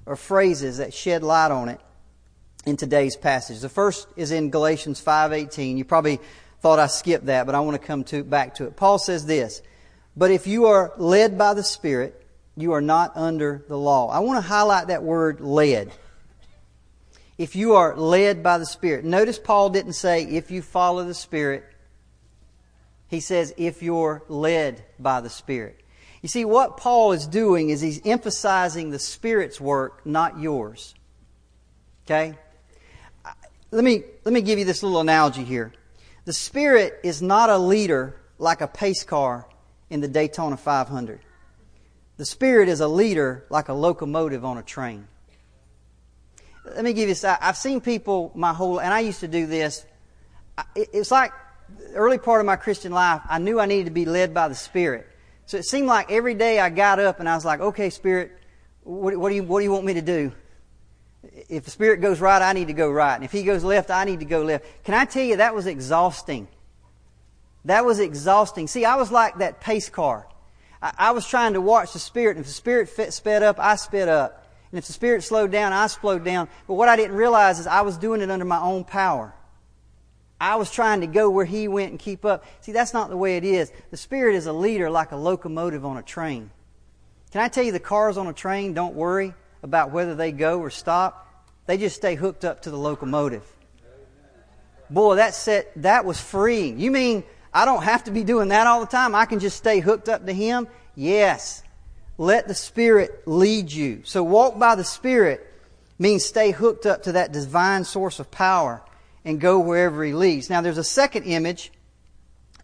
or 0.07 0.17
phrases 0.17 0.79
that 0.79 0.95
shed 0.95 1.23
light 1.23 1.51
on 1.51 1.69
it 1.69 1.81
in 2.65 2.77
today's 2.77 3.17
passage. 3.17 3.61
The 3.61 3.69
first 3.69 4.09
is 4.17 4.31
in 4.31 4.51
Galatians 4.51 5.01
5:18. 5.01 5.77
You 5.77 5.85
probably 5.85 6.21
thought 6.61 6.79
I 6.79 6.87
skipped 6.87 7.27
that, 7.27 7.47
but 7.47 7.55
I 7.55 7.61
want 7.61 7.81
to 7.81 7.87
come 7.87 8.05
to, 8.05 8.23
back 8.23 8.55
to 8.57 8.67
it. 8.67 8.77
Paul 8.77 8.99
says 8.99 9.27
this, 9.27 9.63
but 10.17 10.31
if 10.31 10.47
you 10.47 10.67
are 10.67 10.93
led 10.97 11.37
by 11.39 11.55
the 11.55 11.63
Spirit, 11.63 12.21
You 12.61 12.73
are 12.73 12.83
not 12.83 13.17
under 13.17 13.65
the 13.69 13.79
law. 13.79 14.11
I 14.11 14.19
want 14.21 14.43
to 14.43 14.49
highlight 14.49 14.89
that 14.89 15.03
word 15.03 15.41
led. 15.41 15.91
If 17.39 17.57
you 17.57 17.75
are 17.75 17.97
led 17.97 18.43
by 18.43 18.59
the 18.59 18.67
Spirit. 18.67 19.05
Notice 19.05 19.39
Paul 19.39 19.71
didn't 19.71 19.95
say 19.95 20.25
if 20.25 20.51
you 20.51 20.61
follow 20.61 21.05
the 21.05 21.15
Spirit. 21.15 21.65
He 23.09 23.21
says 23.21 23.55
if 23.57 23.83
you're 23.83 24.23
led 24.29 24.85
by 24.99 25.21
the 25.21 25.31
Spirit. 25.31 25.81
You 26.23 26.29
see, 26.29 26.45
what 26.45 26.77
Paul 26.77 27.13
is 27.13 27.27
doing 27.27 27.71
is 27.71 27.81
he's 27.81 28.05
emphasizing 28.05 28.91
the 28.91 28.99
Spirit's 28.99 29.59
work, 29.59 30.05
not 30.05 30.39
yours. 30.39 30.95
Okay? 32.05 32.35
Let 33.71 33.85
me, 33.85 34.03
let 34.25 34.35
me 34.35 34.43
give 34.43 34.59
you 34.59 34.67
this 34.67 34.83
little 34.83 35.01
analogy 35.01 35.45
here. 35.45 35.73
The 36.31 36.35
Spirit 36.35 37.01
is 37.03 37.21
not 37.21 37.51
a 37.51 37.59
leader 37.59 38.15
like 38.39 38.61
a 38.61 38.69
pace 38.69 39.03
car 39.03 39.49
in 39.91 40.01
the 40.01 40.07
Daytona 40.07 40.57
500. 40.57 41.19
The 42.19 42.25
Spirit 42.25 42.69
is 42.69 42.79
a 42.79 42.87
leader 42.87 43.47
like 43.51 43.69
a 43.69 43.73
locomotive 43.73 44.45
on 44.45 44.57
a 44.57 44.63
train. 44.63 45.09
Let 46.65 46.85
me 46.85 46.93
give 46.93 47.09
you 47.09 47.15
this. 47.17 47.25
I've 47.25 47.57
seen 47.57 47.81
people 47.81 48.31
my 48.37 48.53
whole, 48.53 48.79
and 48.79 48.95
I 48.95 49.01
used 49.01 49.19
to 49.19 49.27
do 49.27 49.49
this. 49.49 49.85
It's 50.77 51.11
like 51.11 51.33
early 51.95 52.19
part 52.19 52.39
of 52.39 52.47
my 52.47 52.55
Christian 52.55 52.93
life, 52.93 53.23
I 53.29 53.41
knew 53.41 53.59
I 53.59 53.67
needed 53.67 53.87
to 53.87 53.91
be 53.91 54.05
led 54.05 54.33
by 54.33 54.47
the 54.47 54.55
Spirit. 54.55 55.09
So 55.47 55.57
it 55.57 55.65
seemed 55.65 55.89
like 55.89 56.13
every 56.13 56.35
day 56.35 56.61
I 56.61 56.71
got 56.71 57.01
up 57.01 57.19
and 57.19 57.29
I 57.29 57.35
was 57.35 57.45
like, 57.45 57.59
okay, 57.59 57.91
Spirit, 57.91 58.39
what, 58.85 59.17
what, 59.17 59.31
do, 59.31 59.35
you, 59.35 59.43
what 59.43 59.59
do 59.59 59.65
you 59.65 59.73
want 59.73 59.85
me 59.85 59.95
to 59.95 60.01
do? 60.01 60.31
If 61.23 61.65
the 61.65 61.71
Spirit 61.71 62.01
goes 62.01 62.21
right, 62.21 62.41
I 62.41 62.53
need 62.53 62.69
to 62.69 62.73
go 62.73 62.91
right. 62.91 63.15
And 63.15 63.25
if 63.25 63.33
He 63.33 63.43
goes 63.43 63.63
left, 63.63 63.91
I 63.91 64.05
need 64.05 64.21
to 64.21 64.27
go 64.27 64.43
left. 64.43 64.65
Can 64.85 64.95
I 64.95 65.05
tell 65.05 65.25
you, 65.25 65.37
that 65.37 65.55
was 65.55 65.67
exhausting. 65.67 66.49
That 67.67 67.85
was 67.85 67.99
exhausting. 67.99 68.67
See, 68.69 68.85
I 68.85 68.97
was 68.97 69.13
like 69.13 69.39
that 69.39 69.61
pace 69.61 69.91
car. 69.91 70.27
I, 70.83 70.93
I 70.99 71.11
was 71.11 71.27
trying 71.27 71.53
to 71.55 71.61
watch 71.61 71.93
the 71.93 71.99
Spirit. 71.99 72.37
And 72.37 72.41
if 72.41 72.47
the 72.47 72.55
Spirit 72.55 72.89
fit, 72.89 73.13
sped 73.13 73.43
up, 73.43 73.59
I 73.59 73.77
sped 73.77 74.09
up. 74.09 74.47
And 74.73 74.79
if 74.79 74.87
the 74.87 74.93
Spirit 74.93 75.23
slowed 75.23 75.51
down, 75.51 75.73
I 75.73 75.87
slowed 75.89 76.25
down. 76.25 76.49
But 76.67 76.75
what 76.75 76.89
I 76.89 76.97
didn't 76.97 77.17
realize 77.17 77.59
is 77.59 77.67
I 77.67 77.83
was 77.83 77.99
doing 77.99 78.23
it 78.23 78.31
under 78.31 78.45
my 78.45 78.61
own 78.61 78.85
power. 78.85 79.35
I 80.41 80.57
was 80.57 80.71
trying 80.71 81.03
to 81.03 81.07
go 81.07 81.29
where 81.29 81.45
he 81.45 81.69
went 81.69 81.91
and 81.91 81.99
keep 81.99 82.25
up. 82.25 82.47
See, 82.63 82.73
that's 82.73 82.95
not 82.95 83.11
the 83.11 83.17
way 83.17 83.37
it 83.37 83.45
is. 83.45 83.71
The 83.91 83.99
Spirit 83.99 84.37
is 84.37 84.47
a 84.47 84.55
leader 84.55 84.89
like 84.89 85.13
a 85.13 85.17
locomotive 85.17 85.85
on 85.85 85.99
a 85.99 86.03
train. 86.03 86.51
Can 87.31 87.43
I 87.43 87.49
tell 87.49 87.63
you 87.63 87.73
the 87.73 87.79
cars 87.79 88.17
on 88.17 88.27
a 88.27 88.33
train 88.33 88.73
don't 88.73 88.95
worry 88.95 89.35
about 89.63 89.91
whether 89.91 90.15
they 90.15 90.33
go 90.33 90.61
or 90.61 90.71
stop? 90.71 91.27
They 91.67 91.77
just 91.77 91.97
stay 91.97 92.15
hooked 92.15 92.45
up 92.45 92.63
to 92.63 92.71
the 92.71 92.77
locomotive. 92.77 93.45
Boy, 94.89 95.17
that 95.17 95.35
set, 95.35 95.71
that 95.83 96.05
was 96.05 96.21
freeing. 96.21 96.81
You 96.81 96.91
mean 96.91 97.23
I 97.55 97.65
don't 97.65 97.83
have 97.83 98.05
to 98.05 98.11
be 98.11 98.25
doing 98.25 98.49
that 98.49 98.67
all 98.67 98.81
the 98.81 98.87
time? 98.87 99.15
I 99.15 99.25
can 99.25 99.39
just 99.39 99.57
stay 99.57 99.81
hooked 99.81 100.09
up 100.09 100.27
to 100.27 100.33
Him? 100.33 100.67
Yes. 100.95 101.63
Let 102.19 102.49
the 102.49 102.55
Spirit 102.55 103.27
lead 103.27 103.73
you. 103.73 104.03
So 104.05 104.23
walk 104.23 104.59
by 104.59 104.75
the 104.75 104.85
Spirit 104.85 105.47
means 105.99 106.25
stay 106.25 106.51
hooked 106.51 106.87
up 106.87 107.05
to 107.05 107.13
that 107.13 107.33
divine 107.33 107.85
source 107.85 108.19
of 108.19 108.31
power 108.31 108.83
and 109.25 109.41
go 109.41 109.59
wherever 109.59 110.03
he 110.03 110.13
leads. 110.13 110.51
Now, 110.51 110.61
there's 110.61 110.79
a 110.79 110.85
second 110.85 111.25
image, 111.25 111.71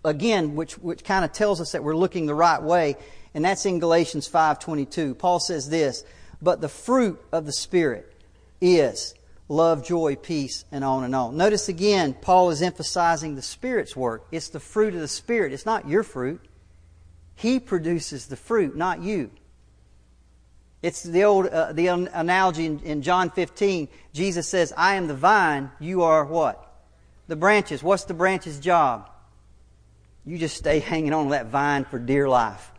again, 0.04 0.54
which, 0.56 0.78
which 0.78 1.04
kind 1.04 1.24
of 1.24 1.32
tells 1.32 1.60
us 1.60 1.72
that 1.72 1.84
we're 1.84 1.96
looking 1.96 2.26
the 2.26 2.34
right 2.34 2.62
way, 2.62 2.96
and 3.34 3.44
that's 3.44 3.66
in 3.66 3.78
Galatians 3.78 4.28
5.22. 4.28 5.18
Paul 5.18 5.38
says 5.38 5.68
this, 5.68 6.02
But 6.40 6.60
the 6.60 6.68
fruit 6.68 7.22
of 7.32 7.46
the 7.46 7.52
Spirit 7.52 8.12
is 8.60 9.14
love, 9.48 9.84
joy, 9.84 10.16
peace, 10.16 10.64
and 10.70 10.84
on 10.84 11.04
and 11.04 11.14
on. 11.14 11.36
Notice 11.36 11.68
again, 11.68 12.14
Paul 12.14 12.50
is 12.50 12.62
emphasizing 12.62 13.34
the 13.34 13.42
Spirit's 13.42 13.96
work. 13.96 14.26
It's 14.30 14.48
the 14.48 14.60
fruit 14.60 14.94
of 14.94 15.00
the 15.00 15.08
Spirit. 15.08 15.52
It's 15.52 15.66
not 15.66 15.88
your 15.88 16.02
fruit. 16.02 16.40
He 17.34 17.60
produces 17.60 18.26
the 18.26 18.36
fruit, 18.36 18.76
not 18.76 19.02
you. 19.02 19.30
It's 20.82 21.02
the 21.02 21.24
old 21.24 21.46
uh, 21.46 21.72
the 21.72 21.88
analogy 21.88 22.66
in, 22.66 22.80
in 22.80 23.02
John 23.02 23.30
15. 23.30 23.88
Jesus 24.12 24.46
says, 24.46 24.72
"I 24.76 24.94
am 24.94 25.06
the 25.06 25.14
vine; 25.14 25.70
you 25.80 26.02
are 26.02 26.24
what? 26.24 26.62
The 27.28 27.36
branches. 27.36 27.82
What's 27.82 28.04
the 28.04 28.14
branch's 28.14 28.60
job? 28.60 29.10
You 30.24 30.38
just 30.38 30.56
stay 30.56 30.78
hanging 30.92 31.12
on 31.12 31.30
that 31.30 31.46
vine 31.46 31.84
for 31.84 31.98
dear 31.98 32.28
life. 32.28 32.72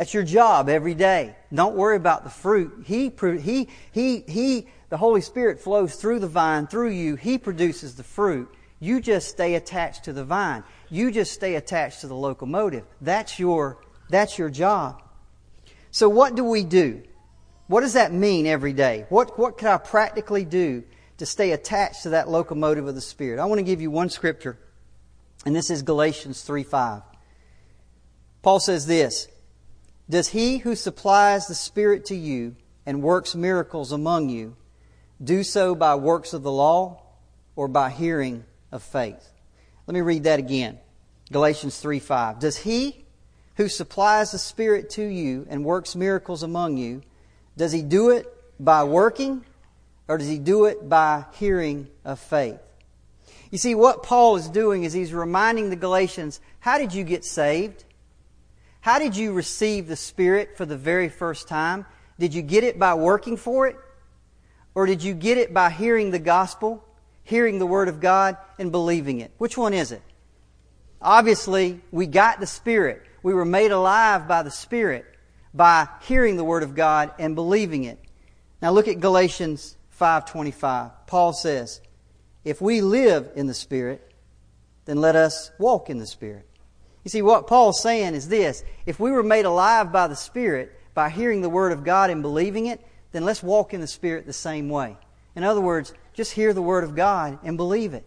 That's 0.00 0.14
your 0.14 0.22
job 0.22 0.70
every 0.70 0.94
day. 0.94 1.36
Don't 1.52 1.76
worry 1.76 1.96
about 1.96 2.24
the 2.24 2.30
fruit. 2.30 2.84
He 2.86 3.12
he 3.20 3.68
he 3.92 4.20
he. 4.20 4.66
The 4.88 4.96
Holy 4.96 5.20
Spirit 5.20 5.60
flows 5.60 5.94
through 5.94 6.20
the 6.20 6.26
vine, 6.26 6.68
through 6.68 6.92
you. 6.92 7.16
He 7.16 7.36
produces 7.36 7.96
the 7.96 8.02
fruit. 8.02 8.50
You 8.78 9.02
just 9.02 9.28
stay 9.28 9.56
attached 9.56 10.04
to 10.04 10.14
the 10.14 10.24
vine. 10.24 10.64
You 10.88 11.10
just 11.10 11.32
stay 11.32 11.54
attached 11.56 12.00
to 12.00 12.06
the 12.06 12.14
locomotive. 12.14 12.84
That's 13.02 13.38
your 13.38 13.84
that's 14.08 14.38
your 14.38 14.48
job. 14.48 15.02
So, 15.90 16.08
what 16.08 16.34
do 16.34 16.44
we 16.44 16.64
do? 16.64 17.02
What 17.66 17.82
does 17.82 17.92
that 17.92 18.10
mean 18.10 18.46
every 18.46 18.72
day? 18.72 19.04
What, 19.10 19.38
what 19.38 19.58
can 19.58 19.68
I 19.68 19.76
practically 19.76 20.46
do 20.46 20.82
to 21.18 21.26
stay 21.26 21.52
attached 21.52 22.04
to 22.04 22.08
that 22.10 22.26
locomotive 22.26 22.88
of 22.88 22.94
the 22.94 23.02
Spirit? 23.02 23.38
I 23.38 23.44
want 23.44 23.58
to 23.58 23.64
give 23.64 23.82
you 23.82 23.90
one 23.90 24.08
scripture, 24.08 24.58
and 25.44 25.54
this 25.54 25.68
is 25.68 25.82
Galatians 25.82 26.40
3 26.40 26.62
5. 26.62 27.02
Paul 28.40 28.60
says 28.60 28.86
this 28.86 29.28
Does 30.10 30.28
he 30.28 30.58
who 30.58 30.74
supplies 30.74 31.46
the 31.46 31.54
Spirit 31.54 32.04
to 32.06 32.16
you 32.16 32.56
and 32.84 33.00
works 33.00 33.36
miracles 33.36 33.92
among 33.92 34.28
you 34.28 34.56
do 35.22 35.44
so 35.44 35.76
by 35.76 35.94
works 35.94 36.32
of 36.32 36.42
the 36.42 36.50
law 36.50 37.00
or 37.54 37.68
by 37.68 37.90
hearing 37.90 38.44
of 38.72 38.82
faith? 38.82 39.30
Let 39.86 39.94
me 39.94 40.00
read 40.00 40.24
that 40.24 40.40
again. 40.40 40.80
Galatians 41.30 41.78
3 41.78 42.00
5. 42.00 42.40
Does 42.40 42.56
he 42.56 43.04
who 43.54 43.68
supplies 43.68 44.32
the 44.32 44.38
Spirit 44.38 44.90
to 44.90 45.04
you 45.04 45.46
and 45.48 45.64
works 45.64 45.94
miracles 45.94 46.42
among 46.42 46.76
you, 46.76 47.02
does 47.56 47.70
he 47.70 47.82
do 47.82 48.10
it 48.10 48.26
by 48.58 48.82
working 48.82 49.44
or 50.08 50.18
does 50.18 50.28
he 50.28 50.38
do 50.38 50.64
it 50.64 50.88
by 50.88 51.26
hearing 51.34 51.86
of 52.04 52.18
faith? 52.18 52.58
You 53.50 53.58
see, 53.58 53.74
what 53.74 54.02
Paul 54.02 54.36
is 54.36 54.48
doing 54.48 54.82
is 54.82 54.92
he's 54.92 55.12
reminding 55.12 55.70
the 55.70 55.76
Galatians 55.76 56.40
how 56.58 56.78
did 56.78 56.94
you 56.94 57.04
get 57.04 57.24
saved? 57.24 57.84
How 58.80 58.98
did 58.98 59.16
you 59.16 59.32
receive 59.32 59.86
the 59.86 59.96
Spirit 59.96 60.56
for 60.56 60.64
the 60.64 60.76
very 60.76 61.08
first 61.08 61.48
time? 61.48 61.86
Did 62.18 62.34
you 62.34 62.42
get 62.42 62.64
it 62.64 62.78
by 62.78 62.94
working 62.94 63.36
for 63.36 63.66
it? 63.66 63.76
Or 64.74 64.86
did 64.86 65.02
you 65.02 65.14
get 65.14 65.36
it 65.36 65.52
by 65.52 65.70
hearing 65.70 66.10
the 66.10 66.18
gospel, 66.18 66.84
hearing 67.22 67.58
the 67.58 67.66
Word 67.66 67.88
of 67.88 68.00
God, 68.00 68.36
and 68.58 68.72
believing 68.72 69.20
it? 69.20 69.32
Which 69.38 69.58
one 69.58 69.74
is 69.74 69.92
it? 69.92 70.02
Obviously, 71.02 71.80
we 71.90 72.06
got 72.06 72.40
the 72.40 72.46
Spirit. 72.46 73.02
We 73.22 73.34
were 73.34 73.44
made 73.44 73.70
alive 73.70 74.28
by 74.28 74.42
the 74.42 74.50
Spirit 74.50 75.04
by 75.52 75.88
hearing 76.02 76.36
the 76.36 76.44
Word 76.44 76.62
of 76.62 76.74
God 76.74 77.12
and 77.18 77.34
believing 77.34 77.84
it. 77.84 77.98
Now 78.62 78.70
look 78.70 78.88
at 78.88 79.00
Galatians 79.00 79.76
5:25. 79.90 81.06
Paul 81.06 81.32
says, 81.32 81.80
"If 82.44 82.60
we 82.60 82.80
live 82.80 83.30
in 83.34 83.46
the 83.46 83.54
Spirit, 83.54 84.12
then 84.84 85.00
let 85.00 85.16
us 85.16 85.50
walk 85.58 85.90
in 85.90 85.98
the 85.98 86.06
Spirit." 86.06 86.46
You 87.04 87.08
see, 87.08 87.22
what 87.22 87.46
Paul's 87.46 87.80
saying 87.80 88.14
is 88.14 88.28
this 88.28 88.62
if 88.86 89.00
we 89.00 89.10
were 89.10 89.22
made 89.22 89.44
alive 89.44 89.92
by 89.92 90.06
the 90.06 90.16
Spirit, 90.16 90.78
by 90.94 91.08
hearing 91.08 91.40
the 91.40 91.48
Word 91.48 91.72
of 91.72 91.84
God 91.84 92.10
and 92.10 92.22
believing 92.22 92.66
it, 92.66 92.84
then 93.12 93.24
let's 93.24 93.42
walk 93.42 93.72
in 93.72 93.80
the 93.80 93.86
Spirit 93.86 94.26
the 94.26 94.32
same 94.32 94.68
way. 94.68 94.96
In 95.34 95.44
other 95.44 95.60
words, 95.60 95.94
just 96.12 96.32
hear 96.32 96.52
the 96.52 96.62
Word 96.62 96.84
of 96.84 96.94
God 96.94 97.38
and 97.42 97.56
believe 97.56 97.94
it. 97.94 98.04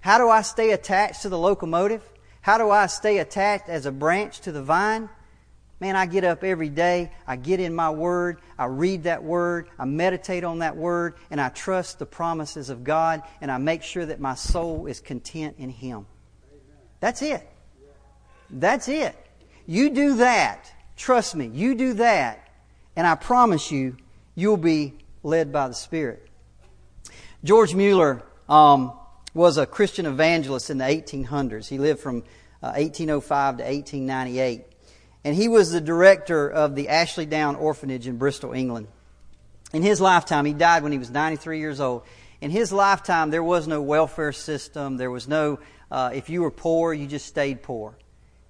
How 0.00 0.18
do 0.18 0.28
I 0.28 0.42
stay 0.42 0.70
attached 0.70 1.22
to 1.22 1.28
the 1.28 1.38
locomotive? 1.38 2.02
How 2.40 2.58
do 2.58 2.70
I 2.70 2.86
stay 2.86 3.18
attached 3.18 3.68
as 3.68 3.86
a 3.86 3.92
branch 3.92 4.40
to 4.42 4.52
the 4.52 4.62
vine? 4.62 5.08
Man, 5.78 5.94
I 5.94 6.06
get 6.06 6.24
up 6.24 6.42
every 6.42 6.70
day, 6.70 7.12
I 7.26 7.36
get 7.36 7.60
in 7.60 7.74
my 7.74 7.90
Word, 7.90 8.40
I 8.58 8.64
read 8.64 9.02
that 9.02 9.22
Word, 9.22 9.68
I 9.78 9.84
meditate 9.84 10.42
on 10.42 10.60
that 10.60 10.74
Word, 10.74 11.16
and 11.30 11.38
I 11.38 11.50
trust 11.50 11.98
the 11.98 12.06
promises 12.06 12.70
of 12.70 12.82
God, 12.82 13.22
and 13.42 13.50
I 13.50 13.58
make 13.58 13.82
sure 13.82 14.06
that 14.06 14.18
my 14.18 14.36
soul 14.36 14.86
is 14.86 15.00
content 15.00 15.56
in 15.58 15.68
Him. 15.68 16.06
That's 17.00 17.20
it. 17.20 17.46
That's 18.50 18.88
it. 18.88 19.16
You 19.66 19.90
do 19.90 20.16
that. 20.16 20.72
Trust 20.96 21.34
me, 21.34 21.46
you 21.46 21.74
do 21.74 21.94
that, 21.94 22.48
and 22.94 23.06
I 23.06 23.16
promise 23.16 23.70
you, 23.70 23.96
you'll 24.34 24.56
be 24.56 24.94
led 25.22 25.52
by 25.52 25.68
the 25.68 25.74
Spirit. 25.74 26.26
George 27.44 27.74
Mueller 27.74 28.22
um, 28.48 28.92
was 29.34 29.58
a 29.58 29.66
Christian 29.66 30.06
evangelist 30.06 30.70
in 30.70 30.78
the 30.78 30.84
1800s. 30.84 31.68
He 31.68 31.78
lived 31.78 32.00
from 32.00 32.18
uh, 32.62 32.72
1805 32.76 33.58
to 33.58 33.64
1898. 33.64 34.64
And 35.24 35.34
he 35.34 35.48
was 35.48 35.72
the 35.72 35.80
director 35.80 36.48
of 36.48 36.74
the 36.74 36.88
Ashley 36.88 37.26
Down 37.26 37.56
Orphanage 37.56 38.06
in 38.06 38.16
Bristol, 38.16 38.52
England. 38.52 38.88
In 39.72 39.82
his 39.82 40.00
lifetime, 40.00 40.44
he 40.44 40.52
died 40.52 40.82
when 40.82 40.92
he 40.92 40.98
was 40.98 41.10
93 41.10 41.58
years 41.58 41.80
old. 41.80 42.02
In 42.40 42.50
his 42.50 42.72
lifetime, 42.72 43.30
there 43.30 43.42
was 43.42 43.66
no 43.66 43.82
welfare 43.82 44.32
system. 44.32 44.96
There 44.96 45.10
was 45.10 45.26
no, 45.26 45.58
uh, 45.90 46.10
if 46.14 46.30
you 46.30 46.42
were 46.42 46.50
poor, 46.50 46.94
you 46.94 47.06
just 47.06 47.26
stayed 47.26 47.62
poor. 47.62 47.96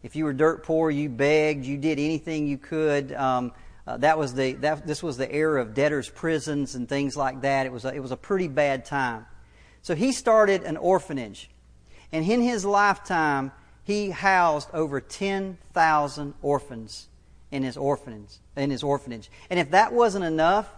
If 0.07 0.15
you 0.15 0.25
were 0.25 0.33
dirt 0.33 0.63
poor, 0.63 0.89
you 0.89 1.09
begged, 1.09 1.65
you 1.65 1.77
did 1.77 1.99
anything 1.99 2.47
you 2.47 2.59
could. 2.59 3.11
Um, 3.13 3.51
uh, 3.89 3.97
that 3.97 4.17
was 4.17 4.35
the, 4.35 4.53
that, 4.53 4.87
this 4.87 5.03
was 5.03 5.17
the 5.17 5.29
era 5.35 5.61
of 5.61 5.75
debtors' 5.75 6.09
prisons 6.09 6.77
and 6.77 6.89
things 6.89 7.17
like 7.17 7.41
that. 7.41 7.67
It 7.67 7.73
was 7.73 7.85
a, 7.85 7.93
it 7.93 7.99
was 7.99 8.13
a 8.13 8.17
pretty 8.17 8.47
bad 8.47 8.85
time. 8.85 9.27
So 9.83 9.97
he 9.97 10.13
started 10.13 10.63
an 10.63 10.77
orphanage. 10.77 11.51
And 12.13 12.25
in 12.25 12.41
his 12.41 12.65
lifetime, 12.65 13.51
he 13.83 14.11
housed 14.11 14.69
over 14.73 15.01
10,000 15.01 16.35
orphans 16.41 17.09
in 17.51 17.65
his 17.65 17.77
orphanage. 17.77 18.39
In 18.57 18.71
his 18.71 18.85
orphanage. 18.85 19.29
And 19.51 19.59
if 19.59 19.73
that 19.73 19.93
wasn't 19.93 20.25
enough, 20.25 20.73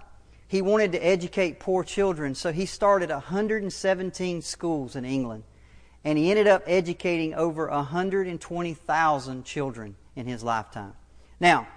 he 0.47 0.63
wanted 0.63 0.93
to 0.93 1.07
educate 1.07 1.61
poor 1.61 1.85
children, 1.85 2.35
so 2.35 2.51
he 2.51 2.65
started 2.65 3.11
117 3.11 4.41
schools 4.41 4.97
in 4.97 5.05
England. 5.05 5.45
And 6.09 6.17
he 6.17 6.31
ended 6.31 6.47
up 6.47 6.63
educating 6.67 7.35
over 7.35 7.69
120,000 7.69 9.45
children 9.45 9.95
in 10.17 10.25
his 10.25 10.43
lifetime. 10.43 10.95
Now, 11.39 11.69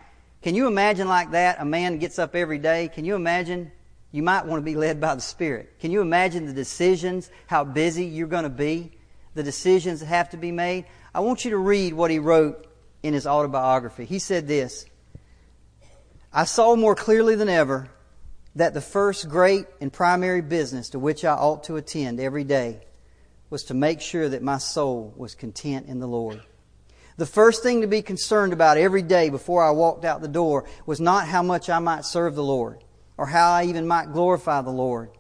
can 0.42 0.56
you 0.56 0.68
imagine 0.68 1.10
like 1.10 1.32
that? 1.32 1.60
A 1.60 1.66
man 1.66 1.98
gets 1.98 2.18
up 2.18 2.34
every 2.34 2.58
day. 2.58 2.88
Can 2.88 3.04
you 3.04 3.16
imagine? 3.16 3.74
You 4.14 4.24
might 4.24 4.46
want 4.46 4.62
to 4.62 4.64
be 4.64 4.78
led 4.78 5.02
by 5.02 5.16
the 5.16 5.22
Spirit. 5.22 5.78
Can 5.82 5.92
you 5.92 6.00
imagine 6.00 6.46
the 6.46 6.54
decisions, 6.54 7.30
how 7.48 7.66
busy 7.66 8.06
you're 8.06 8.30
going 8.30 8.46
to 8.46 8.50
be, 8.50 8.94
the 9.36 9.44
decisions 9.44 10.00
that 10.00 10.06
have 10.06 10.30
to 10.30 10.38
be 10.38 10.54
made? 10.54 10.86
I 11.14 11.20
want 11.20 11.44
you 11.44 11.52
to 11.52 11.58
read 11.58 11.94
what 11.94 12.10
he 12.10 12.20
wrote 12.20 12.66
in 13.04 13.14
his 13.14 13.28
autobiography. 13.28 14.06
He 14.06 14.20
said 14.20 14.48
this 14.48 14.86
I 16.32 16.46
saw 16.46 16.78
more 16.78 16.96
clearly 16.96 17.36
than 17.36 17.50
ever 17.50 17.90
that 18.56 18.74
the 18.74 18.80
first 18.80 19.28
great 19.28 19.66
and 19.82 19.92
primary 19.92 20.42
business 20.42 20.88
to 20.92 21.00
which 21.00 21.26
I 21.26 21.34
ought 21.34 21.66
to 21.66 21.76
attend 21.76 22.22
every 22.22 22.46
day 22.46 22.80
was 23.52 23.66
to 23.66 23.76
make 23.76 24.02
sure 24.02 24.30
that 24.30 24.42
my 24.42 24.58
soul 24.58 25.14
was 25.16 25.36
content 25.36 25.86
in 25.88 26.00
the 26.00 26.08
Lord. 26.08 26.42
The 27.18 27.26
first 27.26 27.62
thing 27.62 27.82
to 27.82 27.88
be 27.88 28.02
concerned 28.02 28.54
about 28.54 28.78
every 28.78 29.04
day 29.04 29.30
before 29.30 29.64
I 29.64 29.72
walked 29.72 30.06
out 30.06 30.22
the 30.22 30.28
door 30.28 30.66
was 30.86 31.00
not 31.00 31.28
how 31.28 31.44
much 31.44 31.70
I 31.70 31.78
might 31.78 32.06
serve 32.06 32.34
the 32.34 32.44
Lord 32.44 32.84
or 33.18 33.28
how 33.28 33.52
I 33.52 33.66
even 33.66 33.86
might 33.86 34.14
glorify 34.14 34.62
the 34.62 34.72
Lord, 34.72 35.12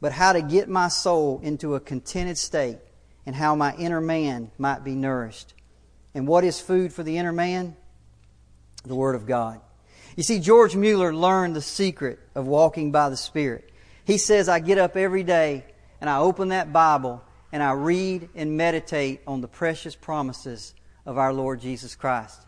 but 0.00 0.12
how 0.12 0.32
to 0.32 0.40
get 0.40 0.68
my 0.68 0.88
soul 0.88 1.40
into 1.42 1.74
a 1.74 1.80
contented 1.80 2.38
state 2.38 2.78
and 3.26 3.34
how 3.34 3.56
my 3.56 3.74
inner 3.74 4.00
man 4.00 4.52
might 4.56 4.84
be 4.84 4.94
nourished. 4.94 5.52
And 6.14 6.26
what 6.26 6.44
is 6.44 6.60
food 6.60 6.92
for 6.92 7.02
the 7.02 7.18
inner 7.18 7.32
man? 7.32 7.76
The 8.84 8.94
Word 8.94 9.16
of 9.16 9.26
God. 9.26 9.60
You 10.16 10.22
see, 10.22 10.38
George 10.38 10.76
Mueller 10.76 11.12
learned 11.12 11.56
the 11.56 11.60
secret 11.60 12.20
of 12.36 12.46
walking 12.46 12.92
by 12.92 13.08
the 13.08 13.16
Spirit. 13.16 13.70
He 14.04 14.16
says, 14.16 14.48
I 14.48 14.60
get 14.60 14.78
up 14.78 14.96
every 14.96 15.24
day 15.24 15.64
and 16.00 16.08
I 16.08 16.18
open 16.18 16.48
that 16.48 16.72
Bible 16.72 17.22
and 17.52 17.62
I 17.62 17.72
read 17.72 18.28
and 18.34 18.56
meditate 18.56 19.20
on 19.26 19.40
the 19.40 19.48
precious 19.48 19.96
promises 19.96 20.74
of 21.06 21.18
our 21.18 21.32
Lord 21.32 21.60
Jesus 21.60 21.96
Christ. 21.96 22.40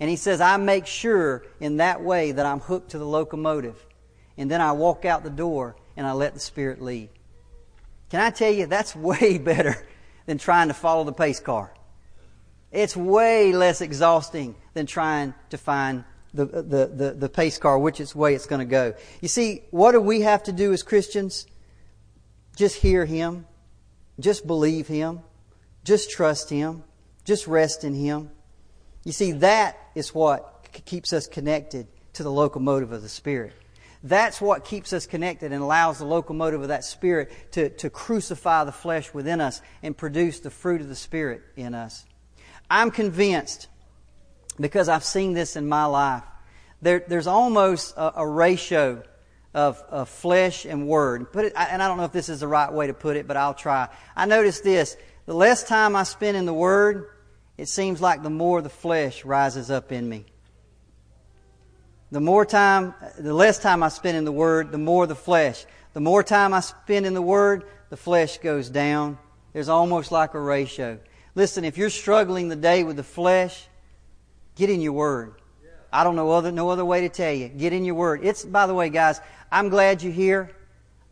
And 0.00 0.10
he 0.10 0.16
says, 0.16 0.40
I 0.40 0.56
make 0.56 0.86
sure 0.86 1.44
in 1.60 1.78
that 1.78 2.02
way 2.02 2.32
that 2.32 2.46
I'm 2.46 2.60
hooked 2.60 2.90
to 2.90 2.98
the 2.98 3.06
locomotive. 3.06 3.84
And 4.36 4.50
then 4.50 4.60
I 4.60 4.72
walk 4.72 5.04
out 5.04 5.24
the 5.24 5.30
door 5.30 5.76
and 5.96 6.06
I 6.06 6.12
let 6.12 6.34
the 6.34 6.40
Spirit 6.40 6.82
lead. 6.82 7.08
Can 8.10 8.20
I 8.20 8.30
tell 8.30 8.52
you, 8.52 8.66
that's 8.66 8.94
way 8.96 9.38
better 9.38 9.86
than 10.26 10.38
trying 10.38 10.68
to 10.68 10.74
follow 10.74 11.04
the 11.04 11.12
pace 11.12 11.40
car. 11.40 11.72
It's 12.70 12.96
way 12.96 13.52
less 13.52 13.80
exhausting 13.80 14.56
than 14.74 14.86
trying 14.86 15.34
to 15.50 15.58
find 15.58 16.04
the, 16.32 16.46
the, 16.46 16.86
the, 16.86 17.14
the 17.16 17.28
pace 17.28 17.58
car, 17.58 17.78
which 17.78 18.00
is 18.00 18.14
way 18.14 18.34
it's 18.34 18.46
going 18.46 18.58
to 18.58 18.64
go. 18.64 18.94
You 19.20 19.28
see, 19.28 19.62
what 19.70 19.92
do 19.92 20.00
we 20.00 20.22
have 20.22 20.42
to 20.44 20.52
do 20.52 20.72
as 20.72 20.82
Christians? 20.82 21.46
Just 22.56 22.76
hear 22.76 23.04
Him. 23.04 23.46
Just 24.18 24.46
believe 24.46 24.86
Him. 24.86 25.20
Just 25.84 26.10
trust 26.10 26.50
Him. 26.50 26.84
Just 27.24 27.46
rest 27.46 27.84
in 27.84 27.94
Him. 27.94 28.30
You 29.04 29.12
see, 29.12 29.32
that 29.32 29.78
is 29.94 30.14
what 30.14 30.68
keeps 30.84 31.12
us 31.12 31.26
connected 31.26 31.86
to 32.14 32.22
the 32.22 32.30
locomotive 32.30 32.92
of 32.92 33.02
the 33.02 33.08
Spirit. 33.08 33.52
That's 34.02 34.40
what 34.40 34.64
keeps 34.64 34.92
us 34.92 35.06
connected 35.06 35.52
and 35.52 35.62
allows 35.62 35.98
the 35.98 36.04
locomotive 36.04 36.60
of 36.60 36.68
that 36.68 36.84
Spirit 36.84 37.52
to, 37.52 37.70
to 37.70 37.88
crucify 37.88 38.64
the 38.64 38.72
flesh 38.72 39.14
within 39.14 39.40
us 39.40 39.62
and 39.82 39.96
produce 39.96 40.40
the 40.40 40.50
fruit 40.50 40.80
of 40.80 40.88
the 40.88 40.94
Spirit 40.94 41.42
in 41.56 41.74
us. 41.74 42.04
I'm 42.70 42.90
convinced 42.90 43.68
because 44.60 44.88
I've 44.88 45.04
seen 45.04 45.32
this 45.32 45.56
in 45.56 45.68
my 45.68 45.86
life. 45.86 46.22
There, 46.82 47.02
there's 47.06 47.26
almost 47.26 47.96
a, 47.96 48.20
a 48.20 48.26
ratio 48.26 49.02
of, 49.54 49.82
of, 49.88 50.08
flesh 50.08 50.64
and 50.64 50.86
word. 50.86 51.32
Put 51.32 51.46
it, 51.46 51.52
and 51.56 51.82
I 51.82 51.88
don't 51.88 51.96
know 51.96 52.04
if 52.04 52.12
this 52.12 52.28
is 52.28 52.40
the 52.40 52.48
right 52.48 52.72
way 52.72 52.88
to 52.88 52.94
put 52.94 53.16
it, 53.16 53.26
but 53.26 53.36
I'll 53.36 53.54
try. 53.54 53.88
I 54.16 54.26
noticed 54.26 54.64
this. 54.64 54.96
The 55.26 55.34
less 55.34 55.64
time 55.64 55.96
I 55.96 56.02
spend 56.02 56.36
in 56.36 56.44
the 56.44 56.52
Word, 56.52 57.08
it 57.56 57.68
seems 57.68 58.00
like 58.00 58.22
the 58.22 58.30
more 58.30 58.60
the 58.60 58.68
flesh 58.68 59.24
rises 59.24 59.70
up 59.70 59.92
in 59.92 60.06
me. 60.08 60.26
The 62.10 62.20
more 62.20 62.44
time, 62.44 62.94
the 63.18 63.32
less 63.32 63.58
time 63.58 63.82
I 63.82 63.88
spend 63.88 64.16
in 64.16 64.24
the 64.24 64.32
Word, 64.32 64.70
the 64.70 64.78
more 64.78 65.06
the 65.06 65.14
flesh. 65.14 65.64
The 65.94 66.00
more 66.00 66.22
time 66.22 66.52
I 66.52 66.60
spend 66.60 67.06
in 67.06 67.14
the 67.14 67.22
Word, 67.22 67.64
the 67.88 67.96
flesh 67.96 68.38
goes 68.38 68.68
down. 68.68 69.18
There's 69.52 69.68
almost 69.68 70.12
like 70.12 70.34
a 70.34 70.40
ratio. 70.40 70.98
Listen, 71.34 71.64
if 71.64 71.78
you're 71.78 71.90
struggling 71.90 72.48
the 72.48 72.56
day 72.56 72.84
with 72.84 72.96
the 72.96 73.02
flesh, 73.02 73.68
Get 74.56 74.70
in 74.70 74.80
your 74.80 74.92
word. 74.92 75.34
I 75.94 76.02
don't 76.02 76.16
know 76.16 76.32
other, 76.32 76.50
no 76.50 76.70
other 76.70 76.84
way 76.84 77.02
to 77.02 77.08
tell 77.08 77.32
you. 77.32 77.46
Get 77.46 77.72
in 77.72 77.84
your 77.84 77.94
word. 77.94 78.24
It's, 78.24 78.44
by 78.44 78.66
the 78.66 78.74
way, 78.74 78.90
guys, 78.90 79.20
I'm 79.52 79.68
glad 79.68 80.02
you're 80.02 80.12
here. 80.12 80.50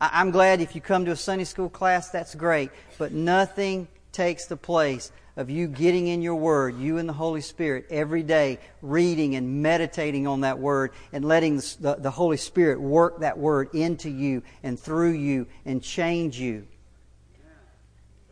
I'm 0.01 0.33
glad 0.33 0.61
if 0.61 0.75
you 0.75 0.81
come 0.81 1.05
to 1.05 1.13
a 1.13 1.17
Sunday 1.17 1.45
school 1.45 1.69
class, 1.69 2.11
that's 2.11 2.35
great. 2.35 2.73
But 2.99 3.13
nothing 3.13 3.87
takes 4.11 4.47
the 4.47 4.57
place 4.57 5.13
of 5.37 5.51
you 5.51 5.69
getting 5.69 6.09
in 6.09 6.21
your 6.21 6.35
Word, 6.35 6.77
you 6.79 6.99
and 6.99 7.09
the 7.09 7.13
Holy 7.13 7.43
Spirit, 7.43 7.87
every 7.91 8.25
day, 8.25 8.59
reading 8.83 9.37
and 9.37 9.63
meditating 9.63 10.27
on 10.27 10.41
that 10.41 10.59
Word 10.59 10.91
and 11.13 11.25
letting 11.25 11.59
the, 11.79 11.97
the, 12.01 12.11
Holy 12.11 12.37
Spirit 12.37 12.81
work 12.81 13.21
that 13.21 13.39
Word 13.39 13.73
into 13.75 14.11
you 14.11 14.43
and 14.65 14.79
through 14.79 15.13
you 15.13 15.47
and 15.65 15.81
change 15.81 16.41
you. 16.41 16.67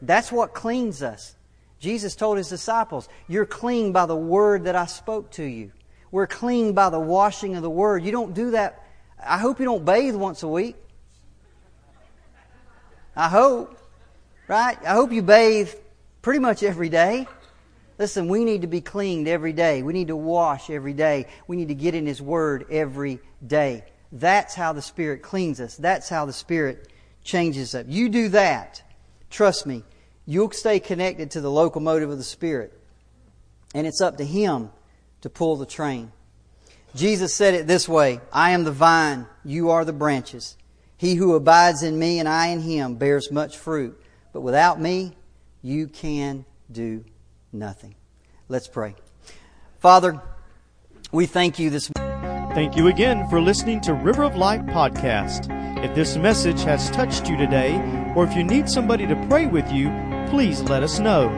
That's 0.02 0.32
what 0.32 0.52
cleans 0.52 1.00
us. 1.00 1.36
Jesus 1.78 2.16
told 2.16 2.38
his 2.38 2.48
disciples, 2.48 3.08
You're 3.28 3.46
clean 3.46 3.92
by 3.92 4.06
the 4.06 4.16
word 4.16 4.64
that 4.64 4.74
I 4.74 4.86
spoke 4.86 5.30
to 5.32 5.44
you. 5.44 5.70
We're 6.10 6.26
clean 6.26 6.72
by 6.72 6.90
the 6.90 7.00
washing 7.00 7.56
of 7.56 7.62
the 7.62 7.70
word. 7.70 8.04
You 8.04 8.12
don't 8.12 8.34
do 8.34 8.52
that. 8.52 8.84
I 9.24 9.38
hope 9.38 9.58
you 9.58 9.64
don't 9.64 9.84
bathe 9.84 10.16
once 10.16 10.42
a 10.42 10.48
week. 10.48 10.76
I 13.14 13.28
hope. 13.28 13.76
Right? 14.48 14.78
I 14.82 14.92
hope 14.94 15.12
you 15.12 15.22
bathe 15.22 15.70
pretty 16.22 16.40
much 16.40 16.62
every 16.62 16.88
day. 16.88 17.28
Listen, 17.98 18.28
we 18.28 18.44
need 18.44 18.62
to 18.62 18.66
be 18.66 18.80
cleaned 18.80 19.28
every 19.28 19.52
day. 19.52 19.82
We 19.82 19.92
need 19.92 20.08
to 20.08 20.16
wash 20.16 20.70
every 20.70 20.94
day. 20.94 21.26
We 21.46 21.56
need 21.56 21.68
to 21.68 21.74
get 21.74 21.94
in 21.94 22.06
His 22.06 22.20
Word 22.22 22.66
every 22.70 23.20
day. 23.46 23.84
That's 24.10 24.54
how 24.54 24.72
the 24.72 24.82
Spirit 24.82 25.22
cleans 25.22 25.60
us. 25.60 25.76
That's 25.76 26.08
how 26.08 26.24
the 26.24 26.32
Spirit 26.32 26.88
changes 27.22 27.74
us. 27.74 27.84
You 27.86 28.08
do 28.08 28.30
that. 28.30 28.82
Trust 29.28 29.66
me, 29.66 29.84
you'll 30.26 30.50
stay 30.50 30.80
connected 30.80 31.32
to 31.32 31.40
the 31.40 31.50
locomotive 31.50 32.10
of 32.10 32.18
the 32.18 32.24
Spirit. 32.24 32.72
And 33.74 33.86
it's 33.86 34.00
up 34.00 34.16
to 34.16 34.24
Him 34.24 34.70
to 35.20 35.30
pull 35.30 35.56
the 35.56 35.66
train. 35.66 36.12
Jesus 36.94 37.34
said 37.34 37.54
it 37.54 37.66
this 37.66 37.88
way 37.88 38.20
I 38.32 38.50
am 38.50 38.64
the 38.64 38.72
vine, 38.72 39.26
you 39.44 39.70
are 39.70 39.84
the 39.84 39.92
branches. 39.92 40.56
He 40.96 41.14
who 41.14 41.34
abides 41.34 41.82
in 41.82 41.98
me 41.98 42.18
and 42.18 42.28
I 42.28 42.48
in 42.48 42.60
him 42.60 42.96
bears 42.96 43.30
much 43.30 43.56
fruit. 43.56 43.98
But 44.32 44.42
without 44.42 44.80
me, 44.80 45.16
you 45.62 45.86
can 45.86 46.44
do 46.70 47.04
nothing. 47.52 47.94
Let's 48.48 48.68
pray. 48.68 48.94
Father, 49.78 50.20
we 51.10 51.26
thank 51.26 51.58
you 51.58 51.70
this 51.70 51.90
morning. 51.96 52.54
Thank 52.54 52.76
you 52.76 52.88
again 52.88 53.28
for 53.30 53.40
listening 53.40 53.80
to 53.82 53.94
River 53.94 54.24
of 54.24 54.36
Life 54.36 54.60
podcast. 54.62 55.48
If 55.84 55.94
this 55.94 56.16
message 56.16 56.62
has 56.64 56.90
touched 56.90 57.28
you 57.28 57.36
today, 57.36 57.76
or 58.14 58.24
if 58.24 58.36
you 58.36 58.44
need 58.44 58.68
somebody 58.68 59.06
to 59.06 59.26
pray 59.28 59.46
with 59.46 59.70
you, 59.72 59.88
please 60.28 60.60
let 60.62 60.82
us 60.82 60.98
know. 60.98 61.30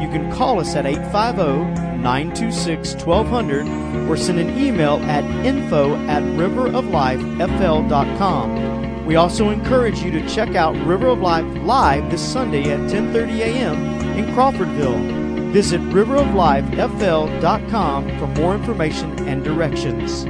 You 0.00 0.08
can 0.08 0.32
call 0.32 0.58
us 0.58 0.74
at 0.74 0.86
850 0.86 1.90
926 2.00 2.94
1200 3.04 4.08
or 4.08 4.16
send 4.16 4.38
an 4.38 4.58
email 4.58 4.94
at 5.04 5.22
info 5.44 5.94
at 6.06 6.22
riveroflifefl.com. 6.22 9.06
We 9.06 9.16
also 9.16 9.50
encourage 9.50 10.00
you 10.00 10.10
to 10.12 10.26
check 10.28 10.54
out 10.54 10.74
River 10.86 11.08
of 11.08 11.18
Life 11.20 11.44
live 11.64 12.10
this 12.10 12.22
Sunday 12.22 12.70
at 12.70 12.80
10:30 12.90 13.40
a.m. 13.40 13.76
in 14.16 14.24
Crawfordville. 14.34 15.52
Visit 15.52 15.80
riveroflifefl.com 15.80 18.18
for 18.18 18.26
more 18.28 18.54
information 18.54 19.28
and 19.28 19.44
directions. 19.44 20.24